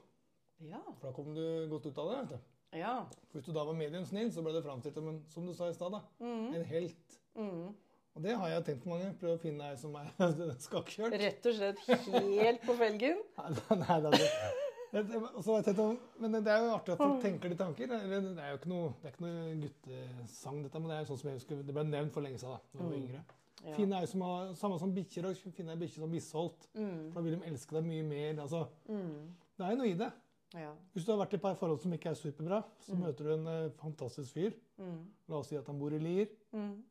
[0.60, 0.82] Ja.
[1.00, 2.18] For da kom du godt ut av det.
[2.18, 2.78] vet du.
[2.80, 2.96] Ja.
[3.30, 5.54] For Hvis du da var medium snill, så ble det framstilt som en, som du
[5.54, 6.54] sa i stad, Mm.
[6.56, 7.20] en helt.
[7.38, 7.76] Mm.
[8.16, 9.14] Og det har jeg tenkt på mange.
[9.22, 10.10] Prøve å finne ei som er
[10.66, 11.14] skakkjørt.
[11.22, 13.22] Rett og slett helt på felgen.
[13.38, 14.60] Nei, nei, det er
[14.94, 17.88] Men det er jo artig at folk tenker de tanker.
[17.88, 21.08] Det er jo ikke noe, det er ikke noe guttesang, dette, men det er jo
[21.12, 22.54] sånn som jeg husker, det ble nevnt for lenge siden.
[22.54, 23.04] da, da jeg var Mm.
[23.04, 23.24] yngre.
[23.64, 23.74] Ja.
[23.78, 26.68] Finne jo som Samme som bikkjer, finne ei bikkje som er misholdt.
[26.76, 27.12] Mm.
[27.12, 28.42] For da vil de elske deg mye mer.
[28.44, 29.34] altså, Mm.
[29.58, 30.12] Det er jo noe i det.
[30.54, 30.72] Ja.
[30.94, 33.00] Hvis du har vært i et par forhold som ikke er superbra, så Mm.
[33.00, 34.54] møter du en eh, fantastisk fyr.
[34.78, 35.06] Mm.
[35.30, 36.84] La oss si at han bor i Lier Mm.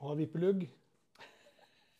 [0.00, 0.68] og har vippelugg.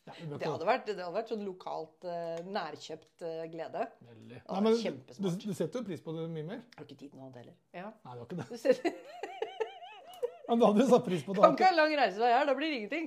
[0.03, 3.84] Ja, Det hadde vært, det hadde vært sånn lokalt, eh, nærkjøpt eh, glede.
[4.03, 4.38] Veldig.
[4.40, 5.44] Ja, Nei, men du, kjempesmart.
[5.46, 6.59] du setter jo pris på det mye mer.
[6.64, 7.55] Jeg har ikke tid nå heller.
[7.76, 7.92] Ja.
[8.03, 8.48] Nei, det var ikke det.
[8.50, 8.80] Du ser,
[10.48, 11.40] Men da hadde du satt pris på det.
[11.44, 13.07] kan ikke ha lang reisevei her, da blir det ingenting.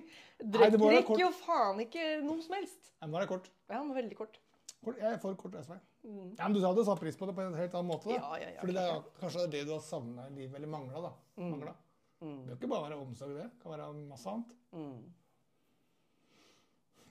[0.55, 2.79] Drikk jo faen ikke noe som helst.
[2.95, 3.49] Nei, men nå er det kort.
[3.69, 4.39] Ja, men veldig kort.
[4.85, 4.97] kort.
[5.03, 5.77] Jeg er for kort reisevei.
[6.07, 6.31] Mm.
[6.39, 8.07] Ja, men du hadde satt pris på det på en helt annen måte.
[8.07, 8.15] da.
[8.17, 8.63] Ja, ja, ja.
[8.63, 11.03] Fordi det er kanskje det du har savna i livet, eller mangla.
[11.09, 11.13] da.
[11.43, 11.51] Mm.
[11.51, 11.83] Manglet.
[12.23, 12.39] Mm.
[12.39, 13.47] Det bør ikke bare være omsorg, det.
[13.51, 14.55] Det kan være masse annet.
[14.71, 14.97] Mm.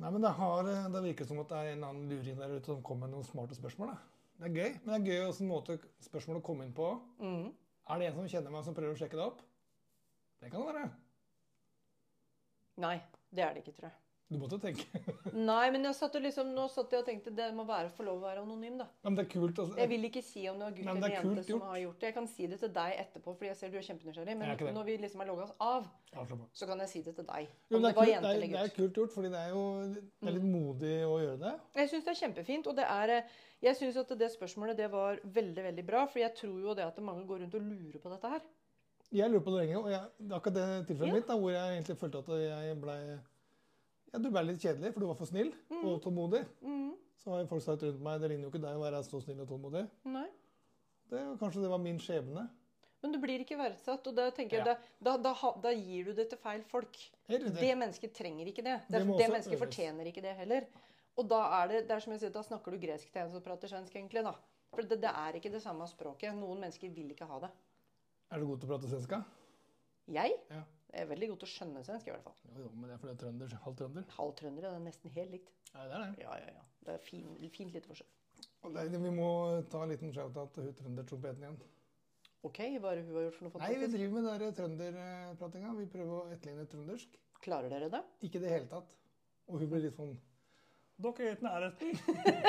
[0.02, 2.72] Nei, men det, har, det virker som at det er en annen luring der ute
[2.72, 3.92] som kommer med noen smarte spørsmål.
[3.94, 4.14] Da.
[4.40, 6.88] Det er gøy, men det er gøy også en måte spørsmål å komme inn på.
[7.22, 7.52] Mm.
[7.84, 9.44] Er det en som kjenner meg, som prøver å sjekke det opp?
[10.42, 10.88] Det kan det være.
[12.82, 12.96] Nei,
[13.30, 14.03] det er det ikke, tror jeg.
[14.32, 14.84] Du måtte tenke.
[15.36, 18.06] Nei, men jeg satt og liksom, nå satt jeg og tenkte det må være få
[18.06, 18.86] lov å være anonym, da.
[19.04, 19.58] Men det er kult.
[19.60, 19.76] Altså.
[19.78, 21.66] Jeg vil ikke si om det var gutt Nei, eller det er jente som gjort.
[21.68, 22.08] har gjort det.
[22.08, 24.36] Jeg kan si det til deg etterpå, fordi jeg ser du er kjempenysgjerrig.
[24.40, 25.90] Men er Men når vi liksom har logga oss av,
[26.56, 27.52] så kan jeg si det til deg.
[27.68, 29.62] Jo, det er kult, det, er, det er kult gjort, fordi det er jo
[29.92, 31.54] det er litt modig å gjøre det.
[31.82, 32.72] Jeg syns det er kjempefint.
[32.72, 36.06] Og det er eh, Jeg syns at det spørsmålet det var veldig, veldig bra.
[36.08, 38.48] For jeg tror jo det at mange går rundt og lurer på dette her.
[39.14, 40.02] Jeg lurer på det lenge, og jeg,
[40.32, 41.14] akkurat det tilfellet Ja.
[41.20, 42.96] mitt, da, hvor jeg egentlig følte at jeg ble
[44.14, 45.50] ja, Du ble litt kjedelig, for du var for snill
[45.82, 46.44] og tålmodig.
[46.62, 46.92] Mm.
[47.18, 49.40] Så har folk sagt rundt meg det ligner jo ikke deg å være så snill
[49.42, 49.84] og tålmodig.
[50.14, 50.26] Nei.
[51.10, 52.46] Det, kanskje det var min skjebne.
[53.04, 54.06] Men du blir ikke verdsatt.
[54.08, 54.76] Og da tenker jeg, Ja.
[55.04, 56.96] da, da, da, gir du det til feil folk.
[57.28, 57.40] Det.
[57.58, 58.78] Det mennesket trenger ikke det.
[58.88, 59.60] Det, Det mennesket øves.
[59.60, 60.66] fortjener ikke det heller.
[61.16, 63.30] Og da er det, det er som jeg sier, da snakker du gresk til en
[63.30, 64.24] som prater svensk, egentlig.
[64.24, 64.32] da.
[64.74, 66.34] For det, det er ikke det samme språket.
[66.34, 67.50] Noen mennesker vil ikke ha det.
[68.32, 69.24] Er du god til å prate svenska?
[70.10, 70.62] Jeg Ja.
[71.00, 72.36] Er veldig god til å skjønne svensk, i hvert fall.
[72.48, 74.08] Jo, jo, men det er fordi det er trønder, Halv trønder.
[74.16, 75.52] Halv trøndere, det er nesten helt likt.
[75.72, 76.24] Ja, det er det.
[76.24, 76.64] Ja, ja, ja.
[76.84, 78.10] Det er fin, fint lite forskjell.
[78.64, 79.28] Og det, vi må
[79.72, 81.56] ta en liten shout-out til hun trøndertrompeten igjen.
[82.44, 84.56] OK, hva er det hun har gjort for noe Nei, vi driver med den der
[84.58, 85.72] trønderpratinga.
[85.78, 87.18] Vi prøver å etterligne trøndersk.
[87.44, 88.00] Klarer dere det?
[88.26, 88.90] Ikke i det hele tatt.
[89.48, 90.14] Og hun blir litt sånn
[91.04, 91.96] Dere er ikke nærheten.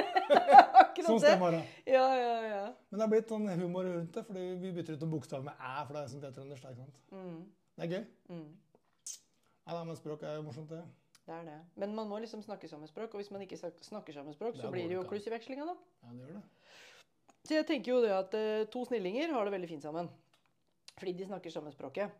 [0.81, 1.61] Akkurat Sånn stemmer det.
[1.89, 2.65] Ja, ja, ja.
[2.91, 5.55] Men det har blitt sånn humor rundt det, fordi vi bytter ut en bokstav med
[5.57, 6.67] æ, for det er sånn det er trøndersk.
[6.69, 6.99] ikke sant?
[7.15, 7.39] Mm,
[7.75, 8.05] Det er gøy.
[8.29, 8.45] mm.
[9.65, 10.83] Nei, da, men språk er jo morsomt, det.
[11.25, 11.55] Det er det.
[11.81, 14.69] Men man må liksom snakke samme språk, og hvis man ikke snakker samme språk, så
[14.69, 15.73] blir det jo kluss i vekslinga, da.
[16.03, 16.43] Ja, det gjør det.
[17.45, 20.09] Så jeg tenker jo det at eh, to snillinger har det veldig fint sammen.
[20.95, 22.13] Fordi de snakker samme språket.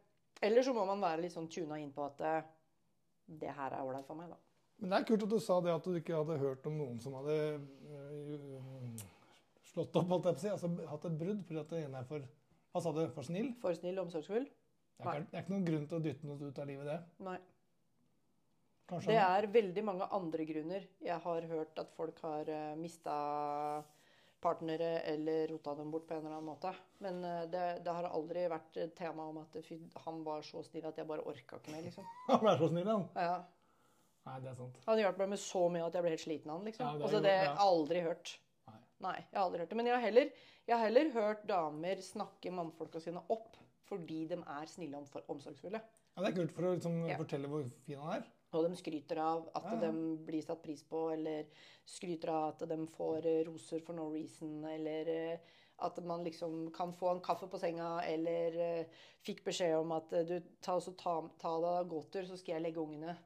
[0.43, 2.49] Eller så må man være litt sånn tuna inn på at eh,
[3.41, 4.41] det her er ålreit for meg, da.
[4.82, 6.97] Men det er kult at du sa det at du ikke hadde hørt om noen
[7.01, 9.06] som hadde øh,
[9.70, 10.51] slått opp, holdt jeg på å si.
[10.51, 12.26] Altså hatt et brudd fordi at det ene er for
[12.74, 13.06] Hva sa du?
[13.16, 13.53] For snill?
[13.62, 14.49] For snill og omsorgsfull?
[14.96, 16.88] Det er, ikke, det er ikke noen grunn til å dytte noe ut av livet,
[16.88, 17.26] det.
[17.26, 17.38] Nei.
[18.86, 20.88] Kanskje Det er veldig mange andre grunner.
[21.04, 23.16] Jeg har hørt at folk har uh, mista
[24.46, 26.72] partnere eller rota dem bort på en eller annen måte.
[27.02, 30.86] Men eh, det, det har aldri vært tema om at fy, han var så snill
[30.86, 32.06] at jeg bare orka ikke mer, liksom.
[32.30, 33.08] Han ble så snill, han.
[33.16, 33.39] Ja.
[34.26, 34.78] Nei, det er sant.
[34.86, 36.86] Han hjalp meg med så mye at jeg ble helt sliten av han, liksom.
[36.86, 38.36] Ja, det altså, det har jeg aldri hørt.
[38.70, 38.80] Nei.
[39.08, 39.80] Nei, jeg har aldri hørt det.
[39.82, 40.32] Men jeg har heller,
[40.66, 43.58] jeg har heller hørt damer snakke mannfolka sine opp
[43.90, 45.82] fordi de er snille og omsorgsfulle.
[46.16, 47.18] Ja, det er kult for å liksom, Ja.
[47.20, 48.26] fortelle hvor fin han er.
[48.56, 49.92] Og de skryter av at Ja, ja.
[49.92, 51.46] de blir satt pris på, eller
[51.86, 55.38] skryter av at de får eh, roser for no reason, eller eh,
[55.80, 58.86] at man liksom kan få en kaffe på senga, eller eh,
[59.28, 62.64] fikk beskjed om at du ta, så ta, ta deg av gåtur, så skal jeg
[62.64, 63.18] legge ungene.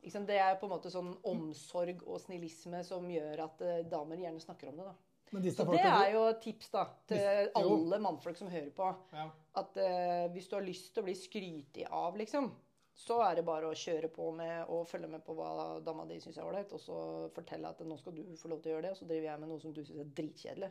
[0.00, 3.58] Det er på en måte sånn omsorg og snillisme som gjør at
[3.90, 4.84] damer gjerne snakker om det.
[4.84, 4.94] da.
[5.30, 8.88] Men disse Så det er jo et tips da, til alle mannfolk som hører på.
[9.12, 9.28] ja.
[9.58, 12.50] At uh, hvis du har lyst til å bli skrytig av, liksom,
[12.98, 16.18] så er det bare å kjøre på med og følge med på hva dama di
[16.22, 17.00] syns er ålreit, og så
[17.34, 19.42] fortelle at nå skal du få lov til å gjøre det, og så driver jeg
[19.42, 20.70] med noe som du syns er dritkjedelig.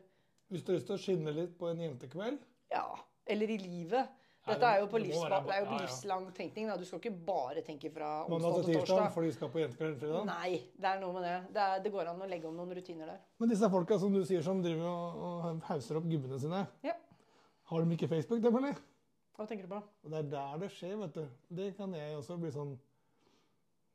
[0.51, 2.86] Hvis du har lyst til å skinne litt på en jentekveld Ja.
[3.28, 4.12] Eller i livet.
[4.48, 5.78] Ja, Dette er jo på, være- det er jo på ja, ja.
[5.84, 6.68] livslang tenkning.
[6.70, 6.76] Da.
[6.80, 9.10] Du skal ikke bare tenke fra onsdag til torsdag.
[9.12, 10.26] fordi de skal på jentekveld fredag.
[10.30, 11.34] Nei, det er noe med det.
[11.58, 13.18] Det, er, det går an å legge om noen rutiner der.
[13.43, 16.95] Men disse folka som du sier som driver og, og hauser opp gubbene sine, Ja.
[17.74, 18.80] har de ikke Facebook, dem, eller?
[19.36, 19.82] Hva tenker du på?
[20.06, 21.28] Og det er der det skjer, vet du.
[21.60, 22.72] Det kan jeg også bli sånn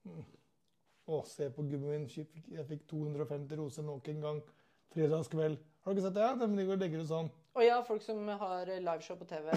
[0.05, 0.23] mm.
[1.09, 2.05] Å, se på gubben min.
[2.13, 4.43] Jeg fikk 250 roser nok en gang.
[4.93, 5.57] Fredagskveld.
[5.83, 6.29] Har du ikke sett det?
[6.45, 7.31] De ligger og legger ut sånn.
[7.53, 9.51] Og ja, folk som har liveshow på TV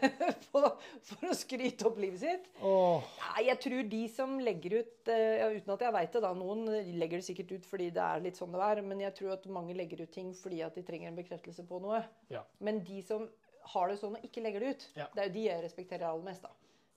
[0.50, 2.48] for å skryte opp livet sitt.
[2.66, 3.04] Oh.
[3.20, 6.32] Nei, jeg tror de som legger ut ja, Uten at jeg veit det, da.
[6.34, 6.64] Noen
[6.98, 8.82] legger det sikkert ut fordi det er litt sånn det er.
[8.88, 11.78] Men jeg tror at mange legger ut ting fordi at de trenger en bekreftelse på
[11.84, 12.02] noe.
[12.34, 12.42] Ja.
[12.58, 13.28] Men de som
[13.76, 15.06] har det sånn og ikke legger det ut, Ja.
[15.14, 16.42] det er jo de jeg respekterer aller mest.
[16.42, 16.50] da.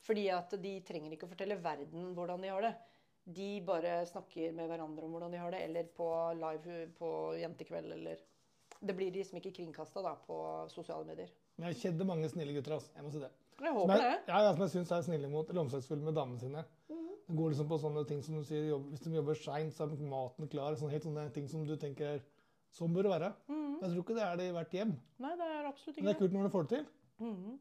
[0.06, 2.74] Fordi at de trenger ikke å fortelle verden hvordan de har det.
[3.30, 7.94] De bare snakker med hverandre om hvordan de har det, eller på live på jentekveld,
[7.94, 8.22] eller
[8.80, 10.36] Det blir liksom ikke kringkasta på
[10.72, 11.30] sosiale medier.
[11.58, 12.78] Men jeg kjedde mange snille gutter.
[12.78, 12.90] ass.
[12.96, 13.30] Jeg må si det.
[13.60, 14.32] Jeg Som håper jeg, det.
[14.32, 16.64] ja, ja, som jeg syns er snille mot, eller omsorgsfulle med damene sine.
[16.88, 19.84] Det går liksom på sånne ting som du sier, jobb, Hvis de jobber seint, så
[19.84, 20.76] er maten klar.
[20.80, 22.22] Sånne, helt sånne ting som du tenker er
[22.72, 23.34] Sånn bør det være.
[23.50, 24.92] Jeg tror ikke det er det i hvert hjem.
[25.18, 26.86] Nei, det er absolutt ikke Men det er kult når du får det til.
[27.26, 27.60] Mhm.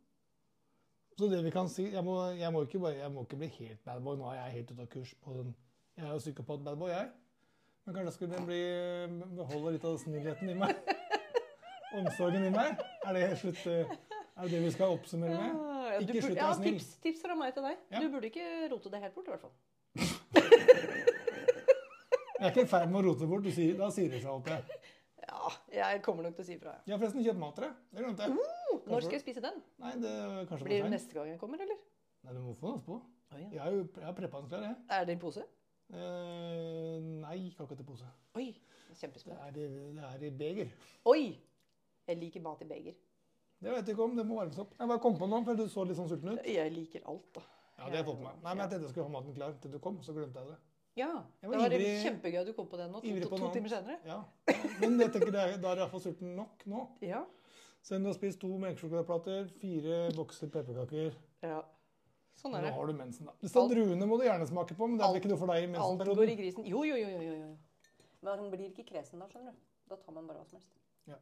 [1.18, 3.48] Så det vi kan si Jeg må, jeg må, ikke, bare, jeg må ikke bli
[3.58, 4.16] helt badboy.
[4.20, 5.54] Nå er jeg helt ute av kurs på den.
[5.96, 7.08] Jeg er jo psykopat-badboy, jeg.
[7.84, 8.62] Men kanskje jeg skulle bli,
[9.34, 10.76] beholde litt av snillheten i meg?
[11.96, 12.80] Omsorgen i meg?
[13.06, 13.86] Er det, slutt, er
[14.42, 15.54] det det vi skal oppsummere med?
[15.88, 16.76] Ja, Ikke slutt å være snill.
[16.78, 17.78] tips, tips fra meg til deg.
[17.94, 18.02] Ja.
[18.04, 19.54] Du burde ikke rote det helt bort, i hvert fall.
[22.38, 23.42] Jeg er ikke i ferd med å rote bort.
[23.42, 24.62] Du sier, da sier det seg, håper jeg.
[25.28, 26.76] Ja, jeg kommer nok til å si ifra.
[26.76, 26.84] Ja.
[26.86, 27.72] Jeg har forresten kjøpt mat til deg.
[27.96, 28.30] Det glemte jeg.
[28.88, 29.58] Når skal jeg spise den?
[29.82, 31.80] Nei, det er kanskje Blir det neste gang jeg kommer, eller?
[32.24, 32.98] Nei, du må få den på.
[33.28, 33.48] Oh, ja.
[33.52, 34.76] Jeg har jo jeg har preppa den klar, jeg.
[34.96, 35.42] Er det en pose?
[35.88, 38.08] Eh, nei, ikke akkurat i pose.
[38.38, 38.46] Oi,
[38.88, 39.44] Det kjempespennende.
[39.48, 40.72] er, i, det er i beger.
[41.12, 41.22] Oi!
[42.08, 42.96] Jeg liker mat i beger.
[43.60, 44.16] Det vet jeg ikke om.
[44.16, 44.74] Det må varmes opp.
[44.78, 46.46] Jeg bare kom på noe, for du så litt sånn sulten ut.
[46.48, 47.42] Jeg liker alt, da.
[47.78, 48.42] Ja, det har jeg fått med meg.
[48.42, 50.50] Nei, men jeg tenkte jeg skulle ha maten klar til du kom, så glemte jeg
[50.52, 50.58] det.
[50.98, 51.08] Ja,
[51.42, 53.70] Jeg det var ivrig- kjempegøy at du kom på det nå, to, to, to timer
[53.70, 53.98] senere.
[54.08, 54.16] Ja.
[54.80, 56.80] Men jeg tenker det er, da er jeg iallfall sulten nok nå.
[57.06, 57.20] Ja.
[57.86, 61.12] Selv om du har spist to melkesjokoladeplater, fire bokser pepperkaker
[61.46, 61.60] ja.
[62.38, 62.72] Sånn er det.
[62.72, 63.32] Nå har du mensen, da.
[63.42, 65.62] Disse druene må du gjerne smake på, men det er vel ikke noe for deg
[65.62, 66.36] i Alt går i mensenperioden.
[66.42, 66.66] grisen.
[66.70, 68.04] Jo, jo, jo, jo, jo, jo.
[68.22, 69.62] Men man blir ikke kresen da, skjønner du.
[69.90, 70.78] Da tar man bare hva som helst.
[71.06, 71.18] Vær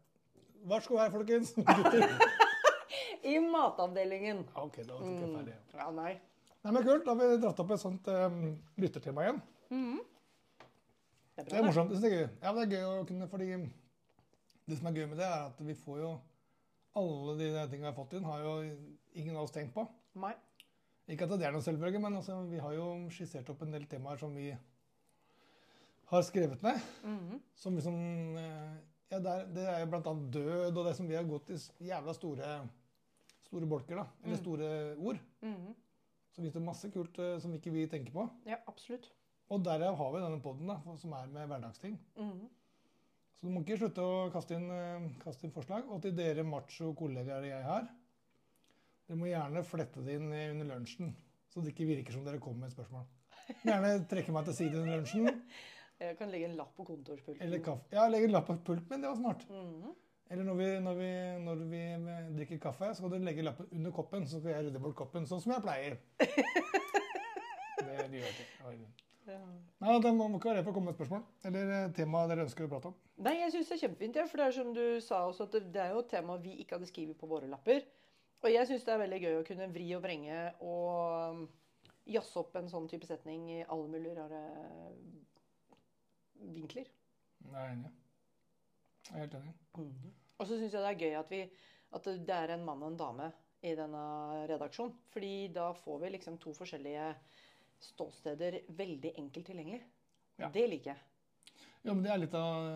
[0.65, 1.55] så god her, folkens.
[3.33, 4.45] I matavdelingen.
[4.55, 5.55] Ok, da var jeg ikke ferdig.
[5.75, 6.13] Ja, nei.
[6.67, 7.05] Nei, men Kult.
[7.07, 8.37] Da har vi dratt opp et sånt um,
[8.83, 9.41] lyttertema igjen.
[9.71, 11.65] Det er Det er det.
[11.69, 11.93] morsomt.
[11.95, 12.29] Det er gøy.
[12.43, 13.49] Ja, det er gøy å kunne, fordi
[14.67, 16.15] det som er gøy med det, er at vi får jo
[16.97, 18.53] Alle de tingene vi har fått inn, har jo
[19.21, 19.83] ingen av oss tenkt på.
[20.17, 20.33] Nei.
[21.13, 23.85] Ikke at det er noe selvfølge, men altså, vi har jo skissert opp en del
[23.91, 24.47] temaer som vi
[26.11, 26.81] har skrevet ned.
[27.05, 27.41] Mhm.
[27.55, 27.99] Som liksom
[28.41, 28.79] eh,
[29.13, 32.15] Ja, det er, det jo annet død, og det som vi har gått i jævla
[32.17, 32.55] store,
[33.47, 34.07] store bolker, da.
[34.25, 35.21] Eller store ord.
[35.47, 35.75] Mhm.
[36.35, 38.27] Så finnes det masse kult eh, som ikke vi tenker på.
[38.45, 39.07] Ja, absolutt.
[39.49, 41.95] Og derav har vi denne poden, som er med hverdagsting.
[42.19, 42.49] Mhm.
[43.37, 45.87] Så du må ikke slutte å kaste inn, eh, kaste inn forslag.
[45.93, 47.89] Og til dere macho-kollegaer jeg har,
[49.07, 51.15] dere må gjerne flette det inn eh, under lunsjen,
[51.53, 53.07] så det ikke virker som dere kommer med et spørsmål.
[53.63, 55.29] Gjerne trekke meg til side under lunsjen,
[56.01, 57.41] Jeg kan legge en lapp på kontorpulten.
[57.43, 57.89] eller kaffe.
[57.95, 59.47] Ja, legge en lapp på pulten min, det var smart.
[59.49, 59.95] Mhm.
[60.29, 61.81] Eller når vi, når, vi, når vi
[62.37, 65.27] drikker kaffe, så kan du legge lappen under koppen, så skal jeg rydde bort koppen,
[65.27, 65.99] sånn som jeg pleier.
[67.79, 69.05] det gjør jeg ikke.
[69.27, 69.39] Ja.
[69.83, 72.67] Nei, Det må ikke være redd for å komme med spørsmål eller tema dere ønsker
[72.67, 72.97] å prate om.
[73.27, 75.57] Nei, jeg syns det er kjempefint, ja, for det er som du sa også, at
[75.57, 77.87] det, det er jo et tema vi ikke hadde skrevet på våre lapper.
[78.45, 81.47] Og jeg syns det er veldig gøy å kunne vri og vrenge og um,
[82.07, 84.43] jazze opp en sånn type setning i alle mulige rare
[86.41, 86.91] vinkler.
[87.47, 87.91] Jeg er enig.
[89.07, 89.57] Jeg er helt enig.
[90.37, 91.43] Og så syns jeg det er gøy at, vi,
[91.97, 93.29] at det er en mann og en dame
[93.65, 94.05] i denne
[94.51, 94.97] redaksjonen.
[95.13, 97.11] Fordi da får vi liksom to forskjellige
[97.91, 99.83] ståsteder veldig enkelt tilgjengelig.
[100.41, 100.51] Ja.
[100.53, 101.05] Det liker jeg.
[101.87, 102.67] Ja, men det er litt av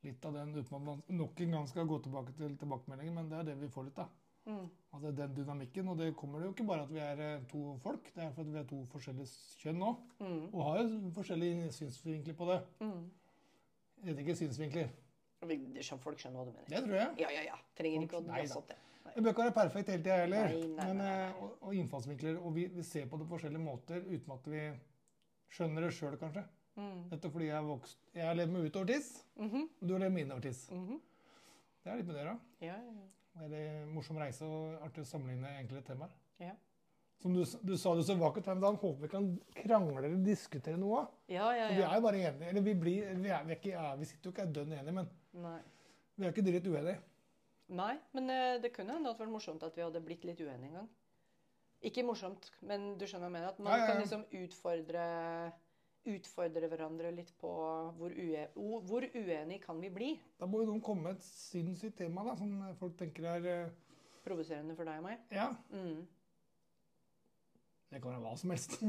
[0.00, 3.28] litt av den, uten at man nok en gang skal gå tilbake til tilbakemeldingen, men
[3.30, 4.12] det er det vi får litt av.
[4.46, 4.68] Mm.
[4.92, 7.76] Altså den dynamikken, og det kommer det jo ikke bare at vi er eh, to
[7.82, 9.28] folk, det er for at vi er to forskjellige
[9.60, 10.54] kjønn nå, Mm.
[10.54, 12.60] og har jo forskjellige synsvinkler på det.
[12.80, 13.10] Mm.
[14.04, 14.88] Jeg vet ikke synsvinkler.
[15.46, 16.68] Vi- Folk skjønner hva du mener.
[16.68, 17.14] Det tror jeg.
[17.18, 17.58] Ja, ja, ja.
[17.76, 18.76] Trenger ikke å sånn jazze opp det.
[19.04, 19.12] Nei.
[19.14, 20.48] Det bør ikke være perfekt hele tida heller.
[20.48, 22.36] Nei, nei, men, eh, Og, og innfallsvinkler.
[22.44, 24.64] Og vi, vi ser på det på forskjellige måter uten at vi
[25.50, 26.44] skjønner det sjøl, kanskje.
[26.76, 27.08] Mm.
[27.10, 29.92] Dette fordi jeg har vokst Jeg har levd med utover over tiss, Mhm, og du
[29.94, 30.70] har levd med innover over tiss.
[30.70, 31.00] mhm.
[31.84, 32.38] Det er litt med det, da.
[32.60, 33.08] Ja, ja, ja.
[33.38, 36.10] Er en morsom reise og artig å sammenligne egentlig temaer.
[36.42, 36.56] Ja.
[37.20, 39.26] Som du, du sa det så vakkert, men da håper vi kan
[39.60, 41.04] krangle eller diskutere noe.
[41.28, 42.48] Ja, ja, For vi er jo bare enige.
[42.48, 44.94] Eller vi, blir, vi, er, vi, er ikke, ja, vi sitter jo ikke dønn enige,
[44.96, 45.10] men
[45.44, 45.58] Nei.
[46.16, 46.96] vi er ikke dritt uenige.
[47.80, 50.78] Nei, men eh, det kunne hende vært morsomt at vi hadde blitt litt uenige en
[50.80, 50.88] gang.
[51.86, 53.52] Ikke morsomt, men du skjønner hva jeg mener?
[53.52, 53.92] At man Ja, ja, ja.
[53.92, 55.04] kan liksom utfordre,
[56.08, 57.50] utfordre hverandre litt på
[57.98, 60.10] hvor, ue, hvor uenig kan vi bli?
[60.40, 63.68] Da må jo noen komme med et sinnssykt tema da, som folk tenker er eh,
[64.24, 65.20] Provoserende for deg og meg.
[65.32, 66.02] Ja, Mm.
[67.90, 68.76] det kan være hva som helst.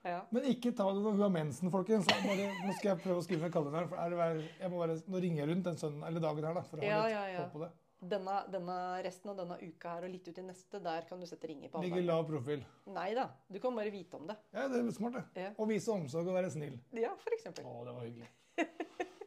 [0.00, 0.22] Ja.
[0.32, 2.06] Men ikke ta det når hun har mensen, folkens.
[2.08, 4.30] Bare, nå skal jeg prøve å skrive ned det
[4.62, 6.80] jeg må bare, nå ringer jeg rundt den søndagen, eller dagen her, da, for å
[6.80, 7.42] ha Ja, litt ja, ja.
[7.52, 7.68] på det.
[8.00, 8.74] Denne, denne
[9.04, 11.68] resten av denne uka her og litt ut i neste, der kan du sette ringer
[11.68, 12.06] på Ligger alle.
[12.08, 12.62] lav profil.
[12.88, 14.36] Nei da, du kan bare vite om det.
[14.56, 15.42] Ja, det er smart, det.
[15.42, 15.50] Ja.
[15.60, 16.78] Å vise omsorg og være snill.
[16.96, 17.66] Ja, for eksempel.
[17.68, 18.30] Å, det var hyggelig.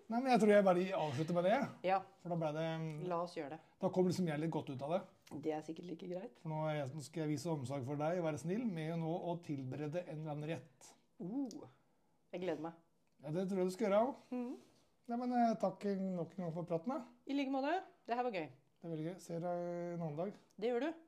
[0.09, 1.59] Nei, men jeg tror jeg bare avslutter med det.
[1.87, 2.65] Ja, For da ble det
[3.09, 3.61] la oss gjøre det.
[3.81, 4.99] Da kom liksom jeg litt godt ut av det.
[5.45, 6.35] Det er sikkert like greit.
[6.43, 9.37] For nå, jeg, skal jeg vise omsorg for deg og være snill med nå å
[9.45, 10.91] tilberede en eller annen rett.
[11.23, 11.65] Uh,
[12.35, 12.77] jeg gleder meg.
[13.23, 14.13] Ja, Det tror jeg du skal gjøre òg.
[14.35, 14.51] Mm.
[15.09, 16.93] Ja, men eh, takk nok en gang for praten.
[17.25, 17.73] I like måte.
[18.05, 18.45] Det her var gøy.
[18.83, 19.19] Det er veldig gøy.
[19.23, 20.31] Ser deg en annen dag.
[20.59, 21.03] Det gjør du.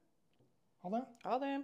[0.85, 0.99] Ha det.
[1.25, 1.55] Ha det.